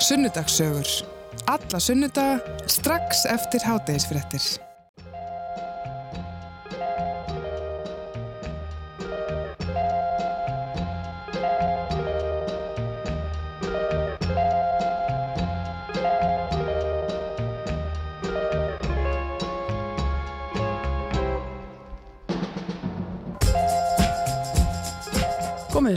[0.00, 0.86] Sunnudagssögur.
[1.46, 4.69] Alla sunnudaga strax eftir hátægisfrettir.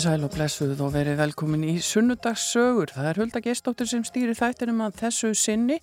[0.03, 2.91] Sæl og blessuð og verið velkomin í sunnudagssögur.
[2.91, 5.77] Það er Hulda Gestóttir sem stýrir þættinum að þessu sinni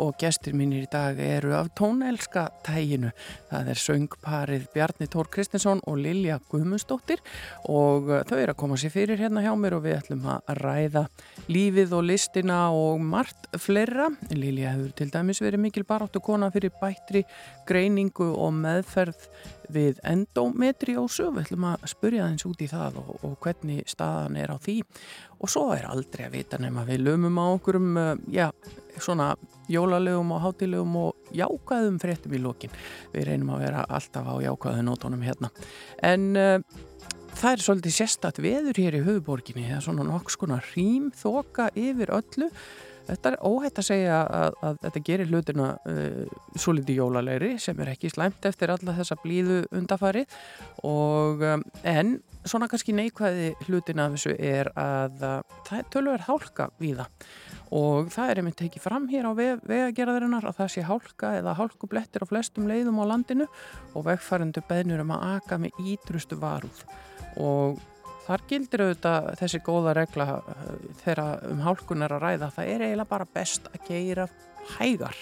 [0.00, 3.10] og gestir mínir í dag eru af tónelska tæginu.
[3.50, 7.20] Það er söngparið Bjarni Tór Kristinsson og Lilja Guðmundsdóttir
[7.68, 11.04] og þau eru að koma sér fyrir hérna hjá mér og við ætlum að ræða
[11.52, 14.08] lífið og listina og margt fleira.
[14.32, 17.26] Lilja hefur til dæmis verið mikil baráttu kona fyrir bættri
[17.68, 19.28] greiningu og meðferð
[19.72, 21.28] við endometriósu.
[21.34, 24.78] Við ætlum að spurja þeins út í það og, og hvernig staðan er á því
[25.36, 27.98] og svo er aldrei að vita nema við lömum á okkurum,
[28.32, 28.46] já,
[28.96, 29.34] svona
[29.68, 32.72] jólalögum og hátilögum og jákaðum fréttum í lókin.
[33.12, 35.52] Við reynum að vera alltaf á jákaðu nótonum hérna.
[36.00, 36.58] En uh,
[37.36, 41.68] það er svolítið sérstatt veður hér í höfuborginni, það er svona nokks konar rým þoka
[41.76, 42.50] yfir öllu
[43.06, 47.82] Þetta er óhætt að segja að, að þetta gerir hlutina uh, svo litið jólalegri sem
[47.82, 50.38] er ekki slæmt eftir alla þessa blíðu undafarið
[50.86, 56.26] og um, en svona kannski neikvæði hlutina af þessu er að uh, það er tölverð
[56.30, 57.30] hálka við það
[57.76, 62.22] og það er einmitt tekið fram hér á vegagerðarinnar að það sé hálka eða hálkublettir
[62.22, 63.48] á flestum leiðum á landinu
[63.94, 66.84] og vegfærandu beðnur um að aka með ídrustu varúð.
[67.42, 67.80] Og
[68.26, 70.70] Þar gildir auðvitað þessi góða regla eh,
[71.04, 72.52] þegar um hálkun er að ræða.
[72.56, 74.28] Það er eiginlega bara best að geira
[74.76, 75.20] hægar.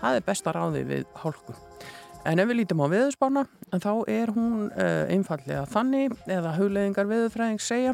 [0.00, 1.62] Það er best að ráði við hálkun.
[2.24, 3.42] En ef við lítum á viðspána,
[3.82, 7.92] þá er hún uh, einfallega þannig eða hugleðingar viðfræðing segja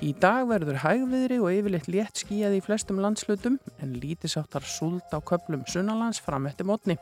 [0.00, 5.20] Í dag verður hægviðri og yfirleitt létt skíjaði í flestum landslutum en lítisáttar súld á
[5.20, 6.96] köplum sunnalands fram eftir mótni.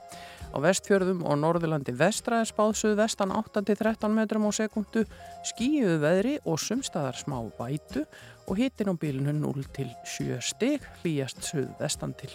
[0.50, 5.04] Á vestfjörðum og norðurlandi vestra er spáðsuð vestan 8-13 metrum á sekundu,
[5.52, 8.02] skíjuðu veðri og sumstaðar smá vætu
[8.50, 12.34] og hitin á bílunu 0-7 stig hlýjast suð vestan til.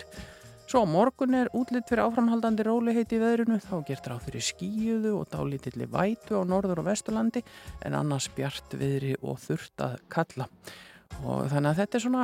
[0.66, 5.28] Svo morgun er útlitt fyrir áframhaldandi róliheit í veðrunu, þá gert ráð fyrir skíuðu og
[5.30, 7.44] dálítilli vætu á norður og vesturlandi
[7.86, 10.48] en annars bjart viðri og þurft að kalla.
[11.22, 12.24] Og þannig að þetta er svona,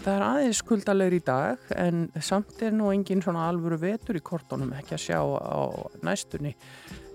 [0.00, 4.24] það er aðeins skuldalegir í dag en samt er nú engin svona alvöru vetur í
[4.26, 5.62] kortónum ekki að sjá á
[6.02, 6.56] næstunni.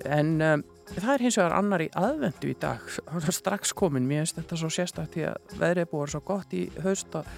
[0.08, 0.64] En um,
[0.94, 2.88] það er hins vegar annar í aðvendu í dag,
[3.36, 7.20] strax komin, mér finnst þetta svo sérstaklega því að veðrið búið svo gott í haust
[7.20, 7.36] að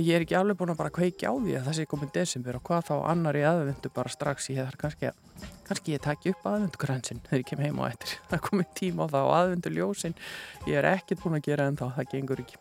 [0.00, 2.58] ég er ekki alveg búin að bara kveiki á því að það sé komin desember
[2.58, 4.48] og hvað þá annar í aðvendu bara strax.
[4.50, 5.20] Ég þarf kannski að
[5.64, 8.14] kannski ég takki upp aðvendugransin þegar ég kem heim á eftir.
[8.30, 10.16] Það komin tíma á það og aðvenduljósin
[10.68, 12.58] ég er ekkert búin að gera en þá, það gengur ekki.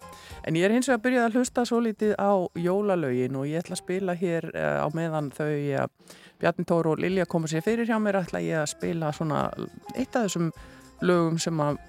[0.47, 2.31] En ég er hins vegar að byrja að hlusta svo litið á
[2.63, 5.87] jólalögin og ég ætla að spila hér uh, á meðan þau uh,
[6.41, 9.45] Bjarni Tóru og Lilja koma sér fyrir hjá mér ætla ég að spila svona
[9.95, 10.51] eitt af þessum
[11.03, 11.81] lögum sem að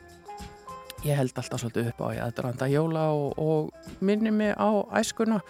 [1.05, 4.71] ég held alltaf svolítið upp á í aðdraðanda jóla og, og minni mig á
[5.01, 5.41] æskuna.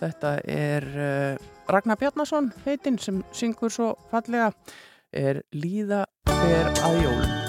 [0.00, 4.50] Þetta er uh, Ragnar Bjarnason heitinn sem syngur svo fallega
[5.12, 7.41] er Líða fer að jólum.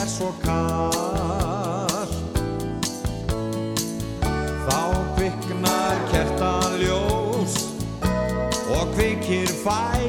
[0.00, 2.14] Er svo kallt
[4.66, 4.80] Þá
[5.16, 7.56] kviknar kertaljós
[8.76, 9.99] Og kvikir fætur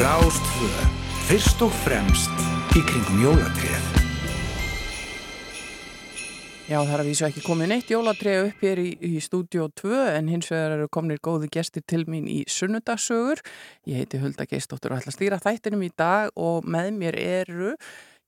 [0.00, 0.68] Rástfö,
[1.28, 2.32] fyrst og fremst
[2.72, 3.88] í kringum jólatréð.
[6.64, 9.92] Já, það er að vísu ekki komið neitt jólatreið upp hér í, í stúdíó 2
[10.14, 13.44] en hins vegar eru komnir góði gestir til mín í sunnudagsögur.
[13.84, 17.74] Ég heiti Hulda Geistóttur og ætla að stýra þættinum í dag og með mér eru,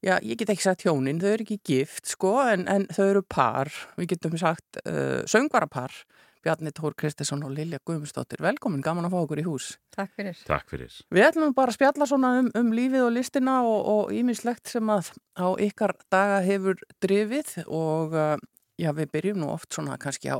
[0.04, 3.24] já, ég get ekki sagt hjónin, þau eru ekki gift sko en, en þau eru
[3.24, 5.96] par, við getum sagt uh, söngvarapar,
[6.44, 8.42] Bjarni Tór Kristinsson og Lilja Guðmundsdóttir.
[8.44, 9.68] Velkomin, gaman að fá okkur í hús.
[9.94, 10.40] Takk fyrir.
[10.44, 10.96] Takk fyrir.
[11.14, 15.12] Við ætlum bara að spjalla svona um, um lífið og listina og ímislegt sem að
[15.40, 18.34] á ykkar daga hefur drifið og uh,
[18.80, 20.38] já, við byrjum nú oft svona kannski á,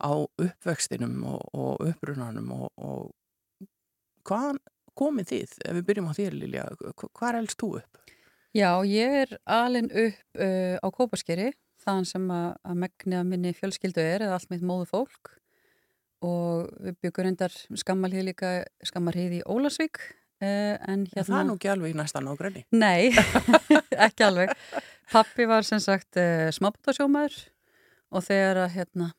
[0.00, 3.68] á uppvextinum og, og upprunanum og, og
[4.24, 4.62] hvaðan
[4.98, 5.58] komið þið?
[5.66, 6.64] Ef við byrjum á þér Lilja,
[6.94, 8.00] hvað elst þú upp?
[8.54, 11.50] Já, ég er alin upp uh, á Kópaskeri,
[11.84, 15.32] þaðan sem að, að megni að minni fjölskyldu er eða allt mitt móðu fólk
[16.24, 18.52] og við byggum reyndar skammalhið líka,
[18.88, 21.10] skammarhið í Ólasvík uh, en Hérna...
[21.12, 21.40] Það hérna...
[21.40, 22.62] er nú ekki alveg í næsta nágræni.
[22.72, 23.10] Nei,
[24.06, 24.54] ekki alveg.
[25.12, 27.36] Pappi var sem sagt uh, smábútasjómaður
[28.14, 29.10] og þegar að hérna,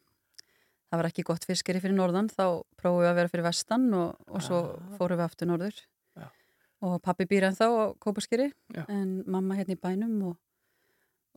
[0.90, 2.46] það var ekki gott fiskeri fyrir norðan þá
[2.80, 4.96] prófum við að vera fyrir vestan og, og svo Ah.
[4.98, 5.82] fórum við aftur norður.
[6.16, 6.28] Já.
[6.86, 8.50] Og pappi býr ennþá á Kópaskeri
[8.88, 10.36] en mamma hérna í bænum og,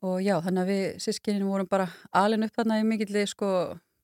[0.06, 3.48] og já, þannig að við sískininu vorum bara alin upp þarna í mikilli sko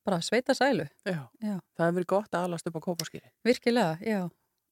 [0.04, 0.86] bara sveita sælu.
[1.06, 1.20] Já.
[1.40, 1.58] Já.
[1.76, 3.30] Það hefur verið gott að alast upp á kópaskýri.
[3.46, 4.24] Virkilega, já.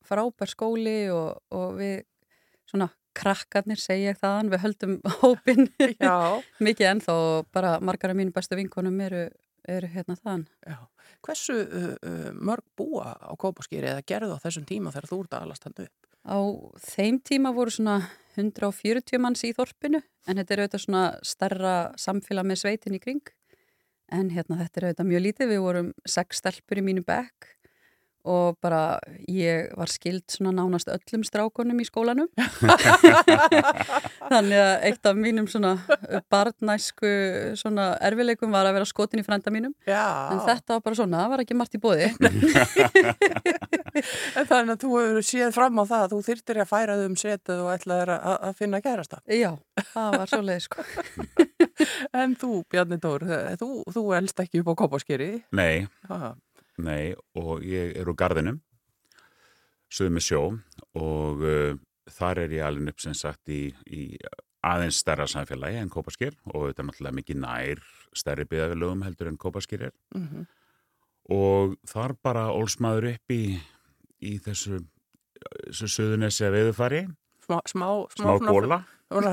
[0.06, 2.02] Frábær skóli og, og við
[2.68, 5.68] svona krakkarnir segja þaðan, við höldum hópin
[6.66, 9.26] mikið ennþá og bara margar af mínu bestu vinkonum eru,
[9.68, 10.46] eru hérna þaðan.
[10.66, 10.78] Já.
[11.22, 15.36] Hversu uh, uh, mörg búa á kópaskýri eða gerðu á þessum tíma þegar þú ert
[15.36, 16.01] að alast hann upp?
[16.22, 16.38] Á
[16.78, 18.00] þeim tíma voru svona
[18.36, 23.24] 140 manns í þorpinu en þetta er auðvitað svona starra samfélag með sveitin í kring.
[24.12, 27.50] En hérna þetta er auðvitað mjög lítið, við vorum sex stelpur í mínu bekk
[28.22, 32.28] og bara ég var skild svona nánast öllum strákonum í skólanum.
[34.32, 35.72] Þannig að eitt af mínum svona
[36.30, 37.10] barnæsku
[37.58, 39.74] svona erfileikum var að vera skotin í frænda mínum.
[39.88, 40.30] Já.
[40.30, 42.12] en þetta var bara svona, það var ekki margt í bóði
[44.50, 47.16] þannig að þú hefur séð fram á það að þú þyrtir að færa þau um
[47.22, 49.20] setið og ætlaðir að, að finna kærasta.
[49.30, 49.50] Já,
[49.92, 50.86] það var svo leið sko
[52.22, 53.24] En þú, Bjarni Dór,
[53.60, 55.30] þú, þú elst ekki upp á kópaskýri.
[55.56, 56.34] Nei, Ha.
[56.82, 58.60] nei, og ég er úr garðinum,
[59.92, 60.42] sögum með sjó
[60.98, 61.74] og uh,
[62.12, 64.16] þar er ég alveg upp sem sagt í, í
[64.62, 67.80] aðeins stærra samfélagi en Kópaskýr og þetta er náttúrulega mikið nær
[68.14, 70.44] stærri byggðafélögum heldur en Kópaskýr er Mm
[71.30, 73.42] og þar bara ólsmaður upp í,
[74.22, 74.82] í þessu,
[75.68, 77.02] þessu söðunessi að veðufari,
[77.42, 78.76] Smá, smá, smá, smá góla,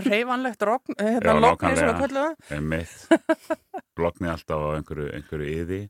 [0.02, 0.64] reyfanlegt
[1.14, 1.34] hérna
[4.02, 5.82] lokni alltaf á einhverju, einhverju yði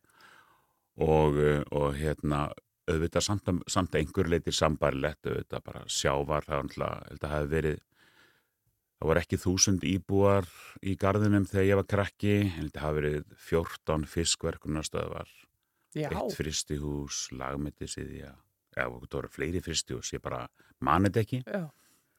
[1.00, 2.50] og, uh, og hérna
[2.90, 7.80] auðvitað samt, samt einhver leitir sambarilegt auðvitað bara sjávar það var alltaf, hafi verið
[9.00, 10.52] það voru ekki þúsund íbúar
[10.84, 12.36] í garðinum þegar ég var krakki.
[12.58, 15.32] Held að hafi verið 14 fiskverkunarstöðvar
[15.96, 18.36] eitt fristihús, lagmyndi síðja
[18.84, 20.46] eða það voru fleiri fristihús ég bara
[20.86, 21.66] manið ekki, já,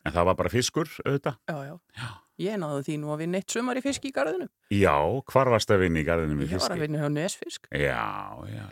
[0.06, 2.10] en það var bara fiskur auðvitað já, já.
[2.40, 4.46] Ég náðu því nú að vinna eitt sumar í fisk í garðinu.
[4.72, 4.94] Já,
[5.28, 7.66] hvar varst að vinna í garðinu með Ég var að vinna hjá Nesfisk.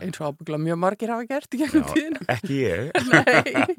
[0.00, 2.23] Eins og ábyggla mjög margir hafa gert í gegnum tíðina.
[2.33, 2.88] ekki ég.
[3.12, 3.75] Nei,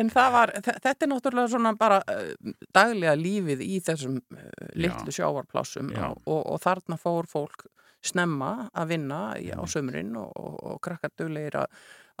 [0.00, 4.50] en það var, þe- þetta er náttúrulega svona bara uh, daglega lífið í þessum uh,
[4.74, 6.08] litlu sjávarplássum Já.
[6.10, 7.68] og, og, og þarna fór fólk
[8.02, 11.70] snemma að vinna á sömurinn og, og, og krakkar duglegir að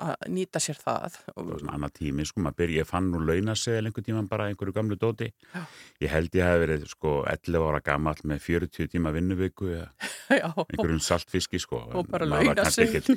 [0.04, 1.18] að nýta sér það.
[1.26, 4.48] Það var svona annað tími, sko, maður byrja, ég fann nú launaseðil einhver tíman bara
[4.50, 5.28] einhverju gamlu dóti.
[5.54, 5.62] Já.
[6.04, 9.70] Ég held ég hef verið, sko, 11 ára gamall með 40 tíma vinnuviku
[10.30, 11.82] einhverjum saltfiski, sko.
[11.92, 13.16] og bara þau?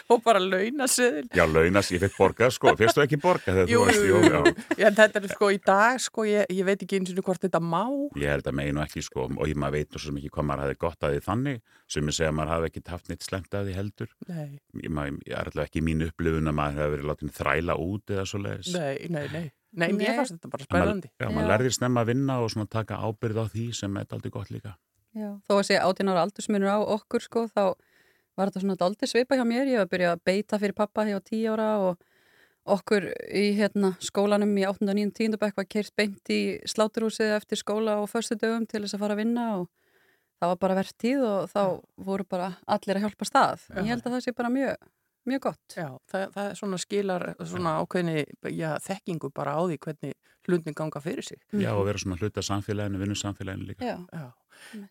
[0.14, 1.28] og bara launaseðil.
[1.36, 2.74] Já, launas, ég fekk borgað, sko.
[2.80, 4.30] Fyrst þú ekki borgað Jú, varst, jú, jú.
[4.30, 4.54] já.
[4.80, 7.42] Já, en þetta er sko í dag, sko, ég, ég veit ekki eins og hvort
[7.44, 7.82] þetta má.
[8.18, 10.78] Ég held að meginu ekki, sko, og ég maður veit svo mikið hvað maður hafði
[10.86, 11.60] gott að því þannig,
[11.90, 14.14] sem ég segja að maður hafði ekki haft neitt slemt að því heldur.
[14.30, 14.48] Nei,
[14.80, 18.26] Ég, maður, ég alltaf ekki mín upplifun að maður hefði verið látið þræla út eða
[18.26, 18.72] svo leiðis.
[18.74, 19.50] nei, nei, nei.
[19.70, 21.08] Nei, mér fannst þetta bara spennandi.
[21.20, 24.32] Já, maður lærðir snemma að vinna og svona taka ábyrð á því sem er aldrei
[24.34, 24.74] gott líka.
[25.14, 27.74] Já, þó að sé 18 ára aldursmunur á okkur sko, þá
[28.38, 29.70] var þetta svona aldrei svipa hjá mér.
[29.70, 32.02] Ég var að byrja að beita fyrir pappa hjá 10 ára og
[32.70, 34.86] okkur í hérna, skólanum í 8.
[34.90, 35.12] og 9.
[35.16, 35.38] 10.
[35.40, 39.16] bekk var keirt beint í sláturhúsið eftir skóla og förstu dögum til þess að fara
[39.16, 39.68] að vinna og
[40.40, 41.62] það var bara verðt tíð og þá
[42.10, 43.66] voru bara allir að hjálpa stað.
[43.68, 43.80] Já.
[43.80, 44.90] Ég held að það sé bara mjög,
[45.28, 45.76] mjög gott.
[45.76, 48.24] Já, það, það er svona skilar svona ákveðni
[48.56, 51.40] já, þekkingu bara á því hvernig hlutin ganga fyrir sig.
[51.52, 53.84] Já, og vera svona hluta samfélaginu, vinnu samfélaginu líka.
[53.84, 54.28] Já, Já.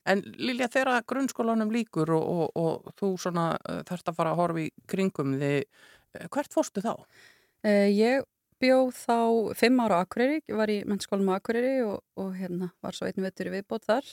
[0.10, 4.42] En Lilja, þegar grunnskólanum líkur og, og, og þú svona uh, þarft að fara að
[4.42, 5.60] horfa í kringum þið,
[6.18, 6.94] uh, hvert fórstu þá?
[7.68, 8.26] Eh, ég
[8.60, 9.18] bjó þá
[9.60, 13.08] fimm ára á Akureyri, ég var í mennskólum á Akureyri og, og hérna var svo
[13.08, 14.10] einn vettur í viðbót þar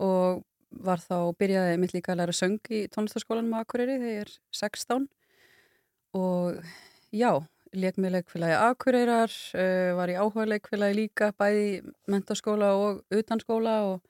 [0.00, 4.26] og var þá, byrjaði mitt líka að læra söng í tónlistaskólanum á Akureyri þegar ég
[4.26, 5.08] er 16
[6.16, 6.60] og
[7.14, 7.32] já,
[7.72, 14.00] leik með leikfélagi Akureyrar, uh, var í áhuga leikfélagi líka, bæði mentaskóla og utanskóla og,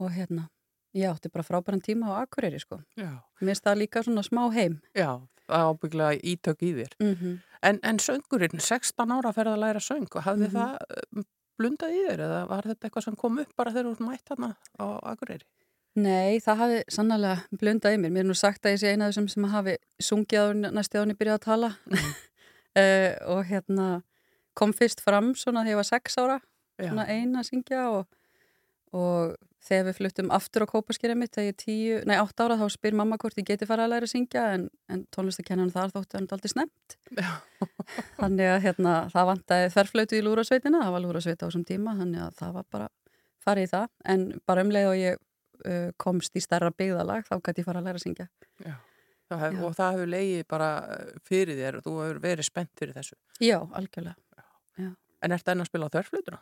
[0.00, 0.48] og hérna,
[0.94, 2.80] ég átti bara frábæran tíma á Akureyri sko.
[3.00, 3.22] Já.
[3.40, 4.80] Mér það líka svona smá heim.
[4.94, 6.94] Já, er ábygglega ítök í þér.
[7.00, 10.52] Mm En, en söngurinn, 16 ára að ferða að læra söng, hafði Mhm.
[10.52, 10.72] það
[11.16, 11.22] uh,
[11.56, 14.50] blundað í þér eða var þetta eitthvað sem kom upp bara þegar þú mætt hana
[14.76, 15.46] á Akureyri?
[15.94, 18.10] Nei, það hafi sannlega blundað í mér.
[18.10, 20.98] Mér er nú sagt að ég sé eina af þessum sem hafi sungið á næstu
[20.98, 23.88] áni byrjað að tala uh, og hérna
[24.58, 26.38] kom fyrst fram svona þegar ég var sex ára,
[26.78, 26.88] Já.
[26.88, 28.08] svona eina að syngja og,
[28.94, 32.58] og þegar við fluttum aftur á kópaskýrið mitt þegar ég er tíu, nei átt ára
[32.60, 35.94] þá spyr mamma hvort ég geti fara að læra að syngja en, en tónlistakennan þar
[35.94, 36.96] þótti hann aldrei snemt.
[37.14, 37.30] Já.
[38.20, 42.26] Þannig að hérna, það vantaði þverflötu í lúrasveitina, það var lúrasveita á þessum tíma, þannig
[42.26, 42.90] að það var bara
[43.44, 45.22] farið í það, en bara um leið og ég
[45.66, 48.28] uh, komst í starra byggðalag, þá gæti ég fara að læra að syngja.
[48.64, 48.74] Já.
[49.32, 49.62] Það hef, Já.
[49.64, 53.16] og það hefur leiðið bara uh, fyrir þér og þú hefur verið spennt fyrir þessu.
[53.40, 54.16] Já, algjörlega.
[55.24, 56.38] En ertu enn að spila á þörflutuna?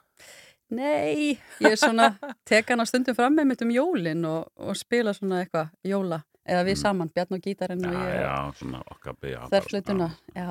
[0.75, 2.09] Nei, ég er svona,
[2.50, 6.64] tek hana stundum fram með mitt um jólin og, og spila svona eitthvað jóla, eða
[6.66, 6.81] við Mm.
[6.83, 9.45] saman, Bjarn og gítarinn Já, og ég já, svona okkar byggja.
[9.52, 10.49] þörflutuna, já,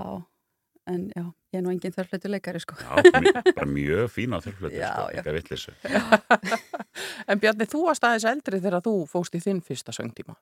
[0.90, 1.24] en já,
[1.54, 2.76] ég er nú engin þörflutuleikari sko.
[2.82, 3.02] Já,
[3.54, 5.20] bara mjög fína Já, sko, já.
[5.22, 5.74] ekki að vittlisu.
[7.32, 10.36] En Bjarni, þú varst aðeins eldri þegar þú fóst í þinn fyrsta söngtíma.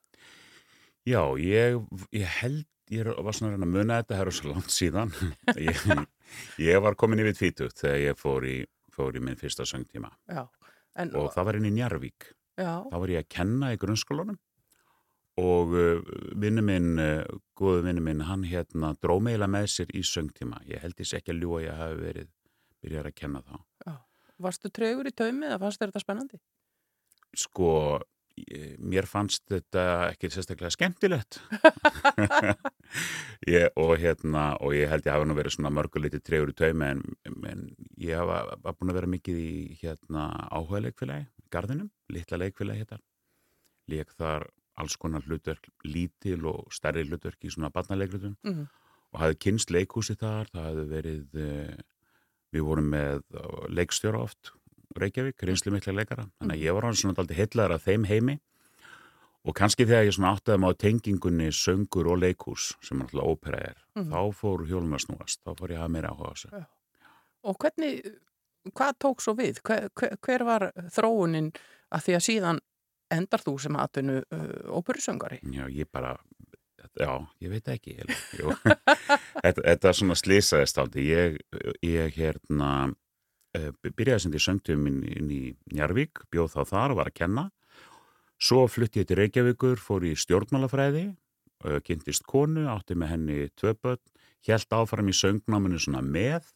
[1.08, 1.78] Já, ég,
[2.16, 5.12] ég held, ég var svona að muna þetta, það eru svo langt síðan.
[5.68, 5.84] ég,
[6.60, 8.56] ég var komin yfir tvítugt þegar ég fór í,
[8.94, 10.44] fór í minn fyrsta söngtíma Já.
[10.98, 12.32] En, og það var inn í Njarvík.
[12.58, 14.36] já, þá var ég að kenna í grunnskólanum
[15.40, 17.24] og uh, vinnu minn, uh,
[17.58, 20.60] góðu vinnu minn, hann hérna dró meila með sér í söngtíma.
[20.68, 22.30] Ég held ég sé ekki að ljúa ég hafi verið
[22.84, 23.58] byrjar að kenna þá.
[24.40, 26.40] varstu tregur í taumi eða fannst þetta spennandi?
[27.36, 27.72] Sko,
[28.40, 31.40] ég, mér fannst þetta ekki sérstaklega skemmtilegt.
[33.54, 36.88] ég, og hérna, og ég held ég hafi nú verið svona mörguliti tregur í taumi
[36.94, 37.66] en, en
[38.00, 43.02] ég hafa var búin að vera mikið í hérna áhuga leikfélagi, garðinum, litla leikfélagi hérna.
[43.90, 44.48] Lék þar
[44.80, 48.66] alls konar hlutverk, lítil og stærri hlutverk í svona barnaleiklutum Mm.
[49.12, 51.76] og hafði kynst leikhúsi þar, það hafði verið, eh,
[52.52, 54.52] við vorum með eh, leikstjóra oft,
[54.98, 58.40] Reykjavík, reynslu mikla leikara, þannig að ég var hann svona aldrei heitlaður af þeim heimi
[59.46, 63.76] og kannski þegar ég svona áttaði maður tengingunni söngur og leikhús sem náttúrulega ópera er,
[63.96, 64.10] Mhm.
[64.10, 66.66] þá fór hjólun að snúast, þá fór ég að hafa meira áhuga á þessu.
[67.44, 68.18] Og hvernig,
[68.74, 69.62] hvað tók svo við?
[69.62, 71.54] Hver, hver, hver var þróunin
[71.92, 72.60] að því að síðan
[73.14, 74.48] endar þú sem atvinnu uh,
[74.78, 75.40] óperusöngari?
[75.54, 76.14] Já, ég bara,
[76.98, 77.12] já,
[77.42, 77.96] ég veit ekki,
[79.44, 81.38] þetta, þetta svona slýsaðist aldrei, ég,
[81.86, 82.72] ég hérna,
[83.56, 85.42] eh, byrjaði sem því söngtum inn, inn í
[85.74, 87.46] Njarvík, bjóð þá þar og var að kenna,
[88.40, 91.08] svo flutti ég til Reykjavíkur, fór í stjórnmálafræði,
[91.66, 94.04] eh, kynntist konu, átti með henni tvö börn,
[94.46, 96.46] held áfram í söngnáminu svona með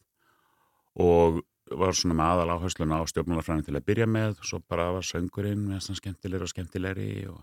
[0.95, 5.05] og var svona með aðal áhersluna á stjórnmálafræðin til að byrja með, svo bara var
[5.05, 7.39] söngurinn með svona skemmtilegri og skemmtilegri og...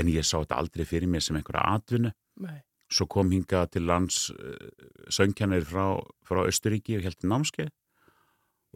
[0.00, 2.12] en ég sá þetta aldrei fyrir mér sem einhverja atvinnu.
[2.44, 2.60] Nei.
[2.92, 4.68] Svo kom hinga til lands uh,
[5.10, 7.72] söngkennir frá, frá Östuríki og heldur námskeið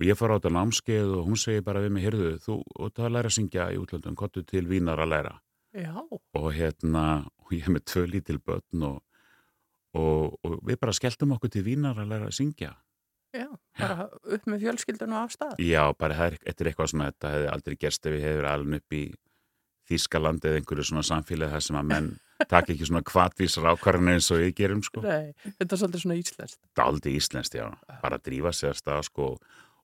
[0.01, 3.01] og ég fór á þetta námskeið og hún segi bara við mig, heyrðu, þú ert
[3.05, 5.35] að læra að syngja í útlöndum, kottu til vínar að læra
[5.77, 8.97] Já, og hérna, og ég hef með tvö lítil börn og,
[9.95, 12.73] og, og við bara skelltum okkur til vínar að læra að syngja.
[13.37, 15.61] Já, bara upp með fjölskyldunum af stað.
[15.63, 18.83] Já, bara er, þetta er eitthvað svona, þetta hefði aldrei gerst ef við hefur alveg
[18.83, 19.05] upp í
[19.91, 22.11] Þískalandi eða einhverju svona samfélagi þar sem að menn
[22.53, 25.03] taka ekki svona kvatvísar ákvarðan eins og við gerum sko.
[25.03, 26.61] Nei, þetta er svolítið svona íslenskt.
[26.79, 27.67] Daldi íslenskt, já,
[28.05, 29.33] bara að drífa sér að stað sko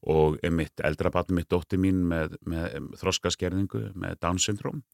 [0.07, 4.85] og mitt eldra batn mitt dótti mín með, með þroskaskerðingu, með Down syndrom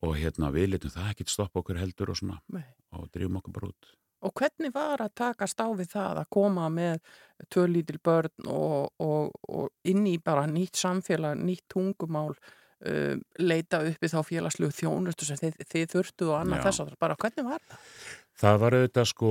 [0.00, 2.64] og hérna við letum það ekki stoppa okkur heldur og svona Nei.
[2.96, 3.90] og drifum okkur bara út.
[4.20, 7.00] Og hvernig var að takast á við það að koma með
[7.48, 12.34] tvö lítil börn og, og, og inn í bara nýtt samfélag, nýtt tungumál,
[12.84, 16.96] um, leita upp í þá félagslegu þjónustu sem þið, þið þurftu og annað þess að
[17.00, 17.92] bara hvernig var það?
[18.40, 19.30] Það var auðvitað sko,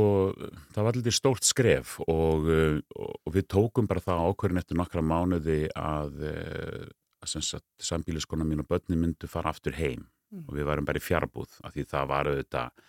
[0.76, 5.06] það var litið stórt skref og, uh, og við tókum bara það ákvörðin eftir nokkra
[5.06, 6.86] mánuði að, uh,
[7.26, 10.46] að sambíliskona mín og börni myndu fara aftur heim Mm.
[10.46, 12.82] og við varum bara í fjarbúð af því það var auðvitað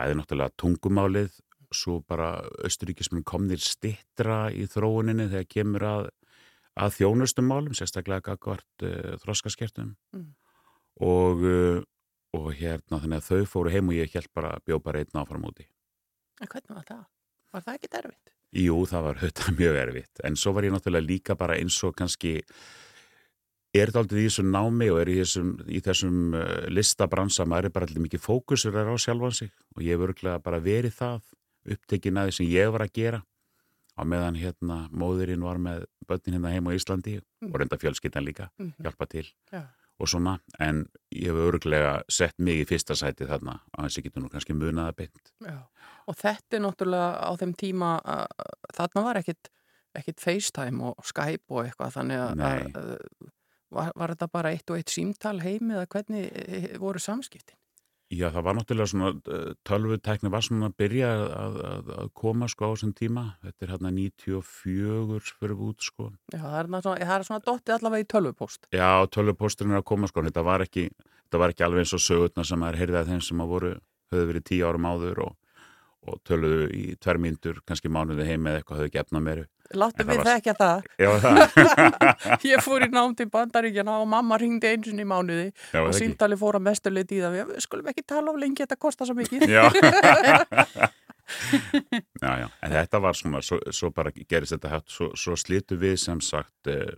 [0.00, 1.36] bæði náttúrulega tungumálið
[1.70, 2.32] svo bara
[2.66, 6.08] austuríkismunum komnir stittra í þróuninni þegar kemur að,
[6.82, 10.32] að þjónustum málum, sérstaklega gagvart uh, þroskaskertum Mm.
[11.06, 11.78] og, uh,
[12.34, 15.46] og hérna þannig að þau fóru heim og ég held bara bjó bara einn áfram
[15.46, 15.68] úti.
[16.40, 17.04] En hvernig var það?
[17.54, 18.34] Var það ekki derfitt?
[18.64, 21.94] Jú, það var auðvitað mjög erfitt, en svo var ég náttúrulega líka bara eins og
[21.98, 22.40] kannski
[23.74, 27.68] er þetta aldrei í þessum námi og er í þessum, í þessum uh, listabransa, maður
[27.70, 31.20] er bara allir mikið fókusur á sjálfan sig og ég hef örgulega bara verið það
[31.70, 33.20] upptekin að því sem ég var að gera
[33.94, 37.52] á meðan hérna móðurinn var með börnin hérna heim á Íslandi Mm.
[37.54, 39.62] og reynda fjölskyldan líka, Mm hjálpa til Já.
[40.00, 44.04] og svona, en ég hef örgulega sett mig í fyrsta sæti þarna að þess að
[44.04, 45.32] getur nú kannski munaða beint.
[45.40, 45.56] Já.
[46.06, 48.26] Og þetta er náttúrulega á þeim tíma að
[48.76, 49.48] þarna var ekkit,
[49.94, 52.36] ekkit FaceTime og Skype og eitthvað þannig að
[53.74, 57.56] var, var þetta bara eitt og eitt símtal heimi eða hvernig eh, voru samskiptin?
[58.10, 62.48] Já, það var náttúrulega svona, uh, tölvutækni var svona að byrja að, að, að koma
[62.50, 63.22] sko á þessum tíma.
[63.44, 66.08] Þetta er hérna 94 fyrir út sko.
[66.34, 68.66] Já, það er, svona, það er svona dottið allavega í tölvupóst.
[68.74, 70.24] Já, tölvupósturinn er að koma sko.
[70.26, 70.88] Þetta var ekki,
[71.20, 73.72] þetta var ekki alveg eins og sögurnar sem maður heyrði að þeim sem að voru,
[74.10, 75.62] höfðu verið tíu árum áður og,
[76.10, 79.48] og töluðu í tver mínútur, kannski mánuði heim eða eitthvað höfðu gefnað meiru.
[79.78, 80.86] Láttu við var- það.
[80.98, 81.36] Já, það.
[82.50, 85.92] Ég fór í nám til bandaríkjana og mamma ringdi eins og í mánuði Já, og
[85.94, 87.36] símtali fór að mestuleiti í það.
[87.52, 89.46] Við skulum ekki tala of lengi, þetta kostar svo mikið.
[89.46, 89.70] Já.
[92.22, 95.76] já, já, en þetta var svona, svo, svo bara gerist þetta hægt, svo, svo slitu
[95.78, 96.90] við sem sagt eh,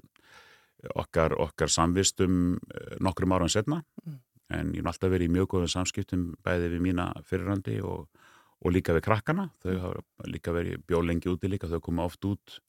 [0.98, 4.16] okkar, okkar samvistum eh, nokkrum árum setna, Mm.
[4.52, 8.08] en ég hef alltaf verið í mjög góðum samskiptum bæði við mína fyrirrandi og,
[8.62, 12.61] og líka við krakkana, þau hafa líka verið bjólengi úti líka, þau koma oft út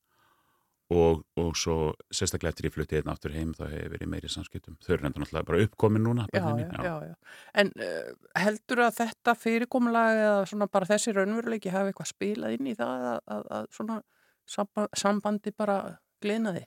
[0.93, 1.75] og, og svo
[2.13, 5.23] sérstaklega eftir ég flutti einn aftur heim þá hefur verið meiri samskiptum, þau eru nefndir
[5.23, 7.15] náttúrulega bara uppkomin núna, Já, já, já, já.
[7.63, 8.11] En uh,
[8.43, 13.07] heldur að þetta fyrirkomulag eða svona bara þessi raunveruleiki hafi eitthvað spilað inn í það
[13.13, 13.97] að, að, að svona
[14.57, 15.79] samba, sambandi bara
[16.21, 16.65] glinaði?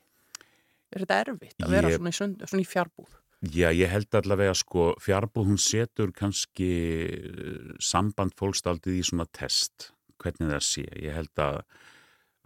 [0.94, 3.14] Er þetta erfitt að vera Ég- svona, í sund, svona í fjarbúð?
[3.44, 6.70] Já, ég held allavega sko fjarbúð hún setur kannski
[7.04, 9.90] eh, samband fólkstaldið í svona test,
[10.22, 10.84] hvernig það sé.
[11.04, 11.58] Ég held að,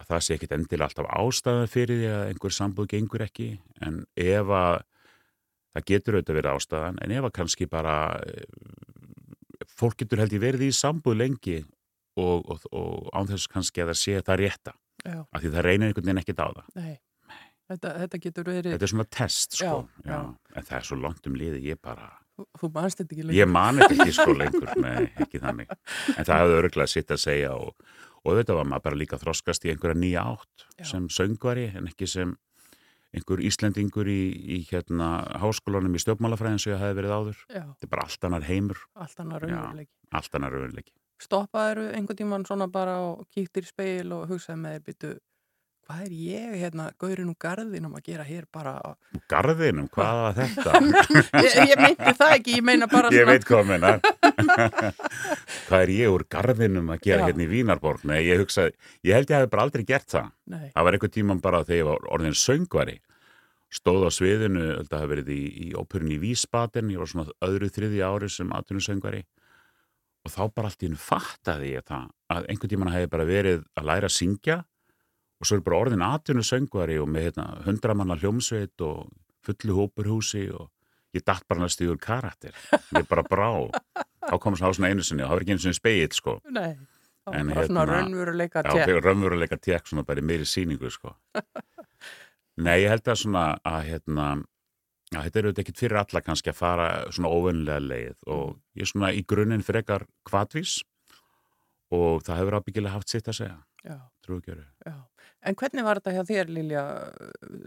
[0.03, 3.50] að það sé ekkit endilega alltaf ástæða fyrir því að einhver sambúð gengur ekki,
[3.87, 4.81] en ef að
[5.70, 10.42] það getur auðvitað verið ástæðan, en ef að kannski bara eh, fólk getur held ég
[10.42, 11.61] verið í sambúð lengi
[12.18, 14.74] og, og, og án þess kannski að það sé það rétta,
[15.07, 16.66] Já, af því það reynir einhvern veginn ekkit á það.
[16.83, 16.98] nei.
[17.71, 19.77] Þetta, þetta getur verið, Þetta er svona test, sko.
[20.03, 20.19] Já, já.
[20.59, 22.09] En það er svo langt um liði, ég bara...
[22.35, 23.39] þú, þú manst þetta ekki lengur.
[23.39, 25.75] Ég man þetta ekki sko lengur, nei, ekki þannig.
[26.17, 27.89] En það hefði örgulega sitt að segja og,
[28.27, 30.85] og þetta var maður bara líka þroskast í einhverja nýja átt Já.
[30.93, 32.35] sem söngvari en ekki sem
[33.15, 34.21] einhver Íslendingur í,
[34.55, 35.07] í hérna
[35.43, 37.39] háskólanum í stjórnmálafræðin sem ég hefði verið áður.
[37.51, 39.93] Já, Þetta er bara allt annar heimur, allt annar raunveruleiki.
[40.19, 40.93] allt annar raunleiki.
[41.21, 45.11] Stoppaður einhvern tíman svona bara og kíktir í speil og hugsaði með þér byttu,
[45.90, 48.94] hvað er ég hérna, gaurinn úr garðinum að gera hér bara á...
[48.94, 50.74] Og garðinum, hvað var þetta?
[51.44, 53.35] Ég, ég meinti það ekki, ég meina bara ég svona...
[53.35, 53.92] veit hvað meina.
[55.66, 57.26] hvað er ég úr garðinum að gera Já.
[57.31, 58.07] hérna í Vínarborg?
[58.07, 58.76] Nei, ég hugsaði,
[59.07, 60.31] ég held ég hefði bara aldrei gert það.
[60.55, 62.96] Nei, Það var einhver tíman bara þegar ég var orðin söngvari
[63.70, 67.70] stóð á sviðinu, þetta hafi verið í, í óperunni í Vísbaten, ég var svona öðru
[67.70, 69.22] þriði ári sem atvinnusöngvari
[70.26, 73.62] og þá bara allt í hennu fattaði ég það að einhvern tíman hefði bara verið
[73.79, 74.57] að læra að syngja
[75.40, 79.09] og svo er bara orðin atvinnu söngvari og með hérna, hundramanna hljómsveit og
[79.46, 80.68] fullu hópurhúsi og
[81.16, 82.53] ég datt bara næstu úr karakter.
[82.94, 83.48] Ég bara brá.
[84.29, 86.37] Þá kom það svona einu sinni og það var ekki einu sinni speill sko.
[86.53, 86.74] Nei,
[87.24, 88.85] það En var bara svona hérna- raunveruleika Já, tjekk.
[88.90, 91.16] fyrir raunveruleika tek svona bara í meiri sýningu sko.
[92.61, 94.29] Nei, ég held að svona að hérna
[95.11, 98.16] að þetta er auðvitað ekkit fyrir alla kannski að fara svona óvennilega leið.
[98.31, 100.76] Og ég er svona í grunninn frekar kvatvís
[101.90, 103.96] og það hefur ábyggilega haft sitt að segja, Já,
[104.27, 104.65] trúgjöru.
[104.87, 104.95] já.
[105.43, 106.85] En hvernig var þetta hjá þér, Lilja?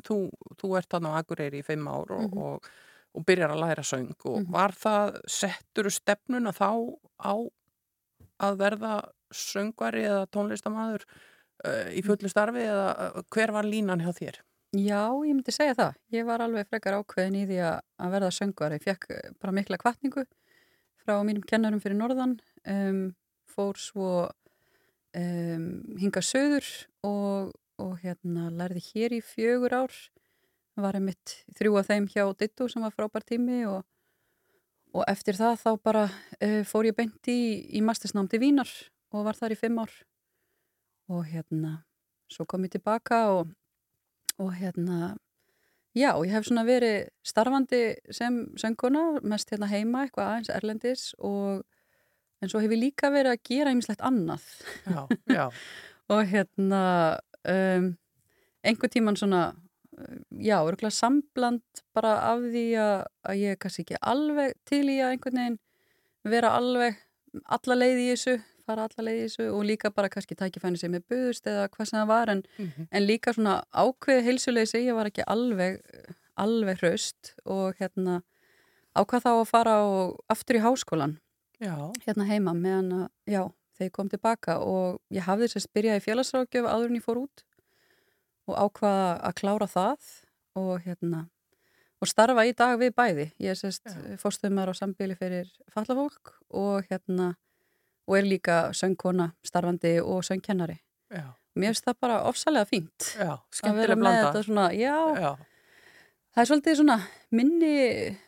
[0.05, 0.17] Þú,
[0.61, 2.37] þú ert þarna á Akureyri í fimm ár og, Mhm.
[2.37, 2.67] og,
[3.15, 6.69] og byrjar að læra söng og var það, settur stefnuna þá
[7.21, 7.33] á
[8.43, 8.93] að verða
[9.33, 11.05] söngvari eða tónlistamæður
[11.65, 14.39] uh, í fullu starfi eða uh, hver var línan hjá þér?
[14.73, 15.97] Já, ég myndi segja það.
[16.11, 18.73] Ég var alveg frekar ákveðin í því að, að verða söngvar.
[18.73, 20.23] Ég fekk eh, bara mikla kvartningu
[21.03, 23.03] frá mínum kennarum fyrir norðan, um,
[23.45, 24.07] fór svo
[25.17, 25.65] um,
[25.99, 26.67] hinga söður
[27.05, 29.95] og, og hérna lærði hér í fjögur ár.
[30.79, 33.83] Var einmitt þrjú af þeim hjá Dittu sem var frábær tími og,
[34.93, 38.71] og eftir það þá bara uh, fór ég beint í, í mastersnám til Vínar
[39.13, 39.93] og var þar í fimm ár.
[41.13, 41.83] Og hérna,
[42.31, 43.51] svo kom ég tilbaka og
[44.37, 45.15] og hérna
[45.95, 51.61] já, ég hef svona verið starfandi sem sönguna, mest hérna heima eitthvað aðeins erlendis og
[52.43, 54.45] en svo hef ég líka verið að gera einmislegt annað.
[54.85, 55.01] Já,
[55.31, 55.45] já,
[56.13, 56.81] og hérna
[57.47, 57.89] um,
[58.67, 61.63] einhver tíman svona uh, já, örgulega sambland
[61.95, 62.95] bara af því að,
[63.31, 65.59] að ég er kannski ekki alveg til í að einhvern veginn
[66.33, 66.99] vera alveg
[67.49, 70.93] alla leið í þessu fara alla leið í þessu og líka bara kannski tækifæni sem
[70.95, 72.29] er buðust eða hvað sem það var.
[72.31, 72.85] En, Mhm.
[72.91, 75.81] en líka svona ákveði heilsuleysi, ég var ekki alveg
[76.39, 78.21] alveg hraust og hérna
[78.97, 79.73] ákvað þá að fara
[80.33, 81.17] aftur í háskólan
[81.63, 83.43] já, hérna heima meðan að, já,
[83.77, 87.05] þegar ég kom tilbaka og ég hafði þess að byrja í félagsrákjöf áður en ég
[87.05, 87.43] fór út
[88.51, 90.09] og ákvaða að klára það
[90.59, 91.21] og hérna
[92.03, 93.25] og starfa í dag við bæði.
[93.39, 94.17] Ég er sérst Já.
[94.19, 97.29] fórstöðumar á sambíli fyrir fallafólk og hérna
[98.03, 100.75] og er líka söngkona, starfandi og söngkennari.
[101.07, 105.31] já, Mér finnst það bara ofsalega fínt já, að vera með þetta svona, já, Já,
[106.33, 106.97] það er svolítið svona
[107.33, 107.73] minni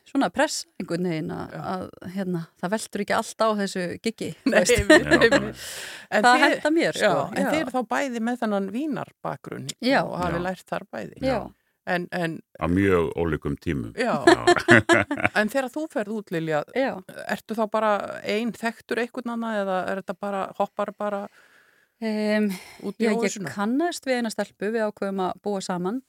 [0.05, 1.61] svona press einhvern veginn að, Já.
[1.73, 6.99] að hérna, það veltur ekki allt á þessu giggi, þú Nei, Já, það henda mér
[7.01, 7.27] Já, sko.
[7.35, 9.99] en þið eru þá bæði með þennan vínarbakgrunn Já.
[10.05, 10.43] og hafi Já.
[10.47, 11.21] lært þar bæði.
[11.25, 11.39] Já.
[11.85, 13.91] En, en, Á mjög ólíkum tímum.
[13.93, 14.15] já,
[15.37, 16.95] en þegar þú ferð út, Lilja, Já,
[17.29, 17.91] ertu þá bara
[18.25, 21.19] ein þekktur einhvern annað eða er þetta bara, hoppar bara
[22.01, 22.47] um,
[22.89, 26.01] út í já ég kannast við eina stelpu, við ákveðum að búa saman.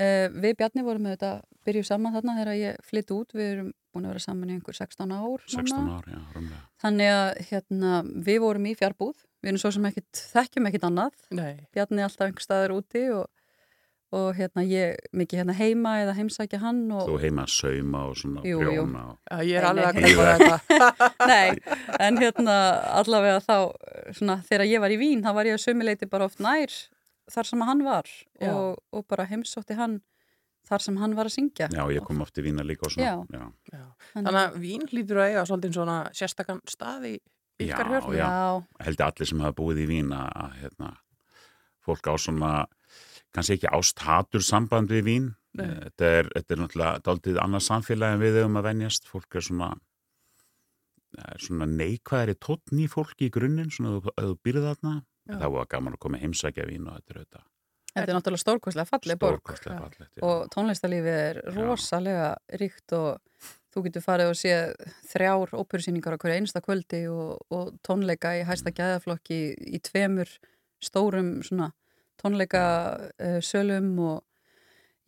[0.00, 1.32] Uh, við Bjarni vorum með þetta,
[1.68, 4.76] byrjuð saman þarna þegar ég flytti út, við erum búin að vera saman í einhver
[4.78, 5.42] 16 ár.
[5.50, 5.98] 16 núna.
[5.98, 6.60] ár, já, rúmlega.
[6.84, 7.90] Þannig að hérna,
[8.30, 11.18] við vorum í fjárbúð, við erum svo sem ekkit, þekkjum ekkit annað.
[11.36, 13.26] Nei, Bjarni er alltaf einhver staður úti og,
[14.16, 18.16] og hérna ég mikið hérna heima eða heimsækja hann og Þú heima að sauma og
[18.22, 18.62] svona Jú, jú.
[18.64, 19.02] prjóna.
[19.12, 19.18] Og...
[19.26, 20.30] já, ég er alveg að kaupa
[20.70, 21.10] þetta.
[21.34, 21.76] Nei,
[22.08, 22.56] en hérna
[23.02, 23.56] allavega þá,
[24.16, 26.78] svona, þegar ég var í Vín, þá var ég að sömuleiti bara oft nær
[27.32, 28.08] þar sem hann var
[28.50, 30.00] og, og bara heimsótti hann
[30.70, 31.68] þar sem hann var að syngja.
[31.72, 33.24] Já, ég kom oft í vína líka og svona.
[33.32, 33.38] Já.
[33.40, 33.84] Já, Já.
[34.14, 37.14] Þannig að vín hlýtur að eiga svolítið svona sérstakann stað í
[37.60, 38.14] ykkar Já, hjörnum.
[38.18, 38.26] já.
[38.28, 40.90] Já, held ég allir sem hafa búið í vín að, að hérna,
[41.88, 42.52] fólk á svona
[43.34, 45.66] kannski ekki ásthatur samband við vín Nei.
[45.66, 49.44] þetta er, þetta er náttúrulega daldið annað samfélag en við höfum að venjast fólk er
[49.48, 49.68] svona
[51.16, 54.92] það er svona neikvæðari tóttn í fólki í grunninn, svona ef þú- býrð þarna
[55.30, 55.38] Já.
[55.44, 57.48] það var gaman að koma heimsækja vín og þetta er auðvitað
[57.90, 59.74] þetta er náttúrulega stórkostlega fallið borg Já.
[59.74, 60.22] já.
[60.26, 61.58] og tónlistarlífið er Já.
[61.58, 67.38] rosalega ríkt og þú getur farið og séð þrjár óperusýningar á hverju einsta kvöldi og,
[67.54, 69.40] og tónleika í hæsta gæðaflokki
[69.70, 70.30] í tveimur
[70.82, 71.70] stórum svona
[72.20, 72.64] tónleika
[73.14, 74.24] uh, sölum og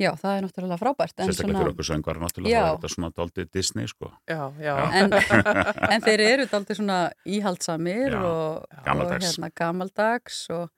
[0.02, 2.60] já, það er náttúrulega frábært en, sérstaklega fyrir okkur söngvar náttúrulega Já.
[2.62, 4.74] þá er þetta svona daldið Disney sko Já, já.
[4.74, 4.84] Já.
[5.00, 5.16] en,
[5.96, 7.00] en þeir eru daldið svona
[7.38, 10.68] íhaldsamir Já, og, og hérna, gamaldags og,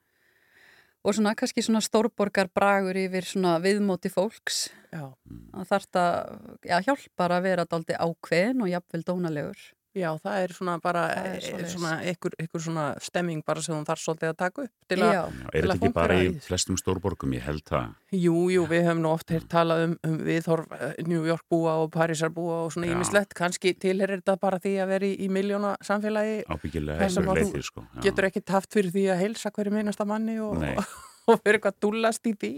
[1.05, 5.09] og svona kannski svona stórborgar bragur yfir svona viðmóti fólks já.
[5.55, 6.19] að þarft að
[6.65, 9.65] já, hjálpar að vera daldi ákveðin og jafnvel dónalegur.
[9.95, 13.85] Já, það er svona bara er eh, svona ykkur, ykkur svona stemming bara sem hún
[13.87, 17.35] þarf svolítið að taka upp til að, Til er þetta ekki bara í flestum stórborgum,
[17.37, 17.93] ég held það.
[18.11, 21.77] Jú, jú, við höfum nú oft heyrt talað um, um viðhorf eh, New York búa
[21.85, 25.31] og Parísar búa og svona ímislegt, kannski tilherir þetta bara því að vera í, í
[25.31, 27.85] miljóna samfélagi ábyggilega Það þú leiti sko.
[27.87, 28.03] Já.
[28.09, 30.75] getur ekkert haft fyrir því að heilsa hverju minnasta manni og, Nei.
[31.29, 32.53] og fyrir eitthvað dúllast í því.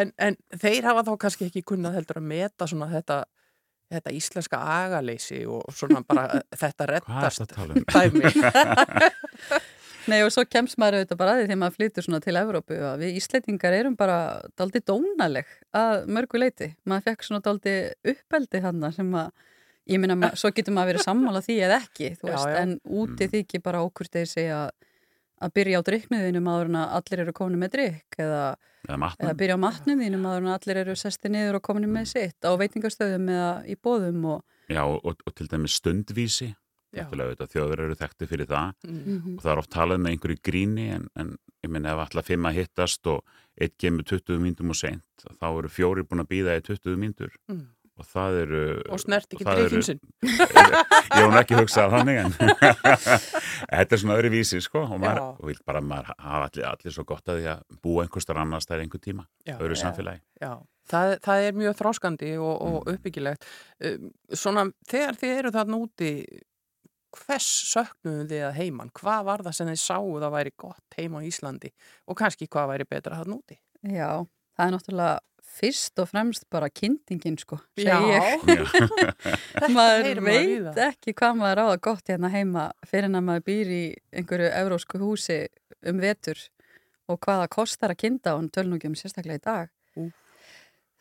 [0.00, 3.22] En, en þeir hafa þá kannski ekki kunnað heldur að meta svona þetta
[3.96, 7.86] þetta íslenska agaleysi og svona bara þetta rettast að um?
[7.92, 8.32] dæmi
[10.10, 12.78] Nei og svo kemst maður auðvitað bara að því þegar maður flytur svona til Evrópu
[12.88, 14.16] að við Ísleitingar erum bara
[14.58, 16.68] daldi dónaleg að mörgu leiti.
[16.90, 17.74] Maður fekk svona daldi
[18.10, 19.28] uppeldi hann sem að,
[19.94, 22.56] ég minna, ma svo getur maður verið sammála því eða ekki, þú Já, veist, já.
[22.64, 24.74] en úti þykir bara okkur þegar segja að
[25.50, 28.42] byrja á drikknuðinum áður en að allir eru komin með drikk eða,
[28.86, 31.90] eða eða byrja á matnum þínum áður en að allir eru sesti niður og komin
[31.90, 36.52] með sitt á veitingastöðum eða í bóðum og Já, og, og til dæmis stundvísi.
[36.92, 38.74] Að Þjóður eru þekkti fyrir það.
[38.84, 39.36] Mm.
[39.36, 41.30] Og það er oft talað með einhverju gríni en, en
[41.64, 43.22] ég minn ef allar fimm að hittast og
[43.56, 47.32] eitt kemur 20 mínutum og seint, þá eru fjóri búin að býða í 20 mínútur.
[47.48, 47.64] Mm.
[48.02, 48.60] Og það eru...
[48.96, 50.00] Og snert ekki sinn.
[51.16, 52.34] ég hún ekki hugsað þannig en
[53.72, 56.94] þetta er svona öðru vísi sko og maður og vil bara maður hafa allir, allir
[56.96, 59.54] svo gott að því að búa einhvers þar annars það er einhver tíma, Já.
[59.58, 59.80] öðru Já.
[59.84, 60.52] samfélagi Já,
[60.90, 62.96] það, það er mjög þráskandi og, og Mm.
[62.96, 63.44] uppbyggilegt.
[63.86, 66.10] Um, Svona, þegar þið eru þarna úti,
[67.22, 68.90] hvers söknuðu þið að heiman?
[68.98, 71.70] Hvað var það sem þið sáu það væri gott heima á Íslandi?
[72.08, 73.58] Og kannski hvað væri betra þarna úti?
[73.82, 74.10] já,
[74.56, 75.18] það er náttúrulega
[75.52, 78.62] fyrst og fremst bara kynntingin sko, segi Já.
[79.76, 83.72] maður veit ekki hvað maður á það gott hérna heima fyrir en að maður býr
[83.76, 83.82] í
[84.16, 85.38] einhverju evrósku húsi
[85.88, 86.40] um vetur
[87.10, 89.72] og hvað það kostar að kynna og tölnúkjum sérstaklega í dag.
[90.00, 90.16] Úff.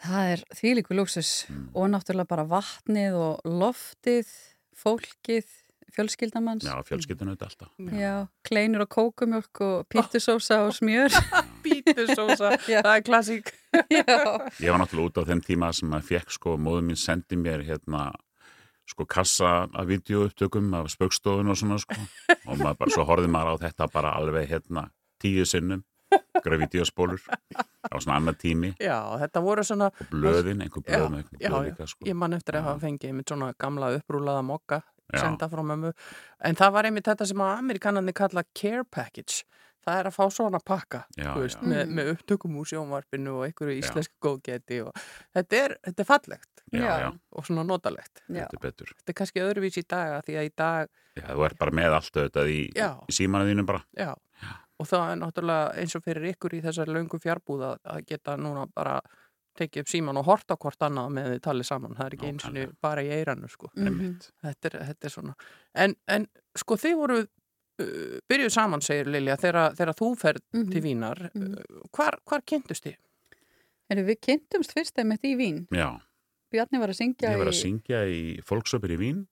[0.04, 1.32] það er þvílíku lúksus
[1.72, 4.32] og náttúrulega bara vatnið og loftið
[4.82, 5.46] fólkið,
[5.96, 6.66] fjölskyldamanns.
[6.66, 7.72] Já, fjölskyldinu þetta alltaf.
[7.98, 8.14] Já,
[8.48, 11.14] kleinur og kókumjólk og pítusósa og smjör.
[11.66, 13.54] Pítusósa, það er klassík.
[13.98, 14.04] Já,
[14.60, 17.64] Ég var náttúrulega út á þeim tíma sem maður fekk sko, móður mín sendi mér
[17.68, 18.10] hérna
[18.90, 21.96] sko kassa af videóupptökum af spaukstofun og svona sko.
[22.48, 24.90] Og maður bara, svo horfði maður á þetta bara alveg hérna
[25.22, 27.20] tíu sinnum einhverja videóspólur
[27.92, 28.74] á svona annar tími.
[28.80, 31.70] Já, þetta voru svona, og blöðin, einhver blöð með einhver já, blöð já.
[31.70, 32.08] líka sko.
[32.08, 34.82] ég man eftir að hafa fengið einmitt svona gamla upprúlaða mokka.
[35.20, 35.92] Senda frá mömmu.
[36.42, 39.44] En það var einmitt þetta sem að amerikanarnir kalla care package.
[39.82, 41.66] Það er að fá svona pakka, Já, veist, já.
[41.68, 41.94] með, Mhm.
[41.98, 43.82] með upptökum úr sjónvarpinu og einhverju Já.
[43.82, 44.94] íslensku góðgeti og
[45.36, 48.22] þetta er, þetta er fallegt já, og svona notalegt.
[48.30, 51.24] þetta er betur Þetta er kannski öðruvís í dag að því að í dag, Já,
[51.34, 54.14] þú ert bara með allt auðvitað í, í símanu þínum bara já,
[54.80, 58.68] og það er náttúrulega eins og fyrir ykkur í þessari löngu fjarbúða að geta núna
[58.76, 59.02] bara
[59.58, 61.96] tekið upp síman og horta hvort annað með þið talið saman.
[61.96, 62.76] Það er ekki eins og Nákvæmlega.
[62.82, 63.70] bara í eiranu, sko.
[63.76, 63.88] Mhm.
[63.88, 64.32] einmitt.
[64.44, 65.36] Þetta er, þetta er svona.
[65.76, 70.72] En, en sko þið voru uh, byrjuð saman, segir Lilja, þegar, þegar þú ferð Mhm.
[70.72, 71.32] til Vínar.
[71.34, 71.54] Mhm.
[71.58, 72.96] Uh, hvar, hvar kynntust þið?
[73.92, 76.00] Erum við kynntumst fyrst einmitt í Vín Já,
[76.52, 79.28] Bjarni var að syngja ég var að í syngja í fólksöpur í Vín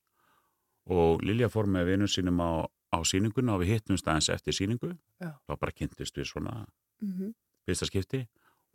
[0.89, 4.97] og Lilja fór með vinum sínum á, á sýninguna og við hittumst aðeins eftir sýningu
[5.21, 5.31] Já.
[5.47, 6.65] þá bara kynntist við svona
[7.01, 7.33] Mhm.
[7.67, 8.27] fyrsta skipti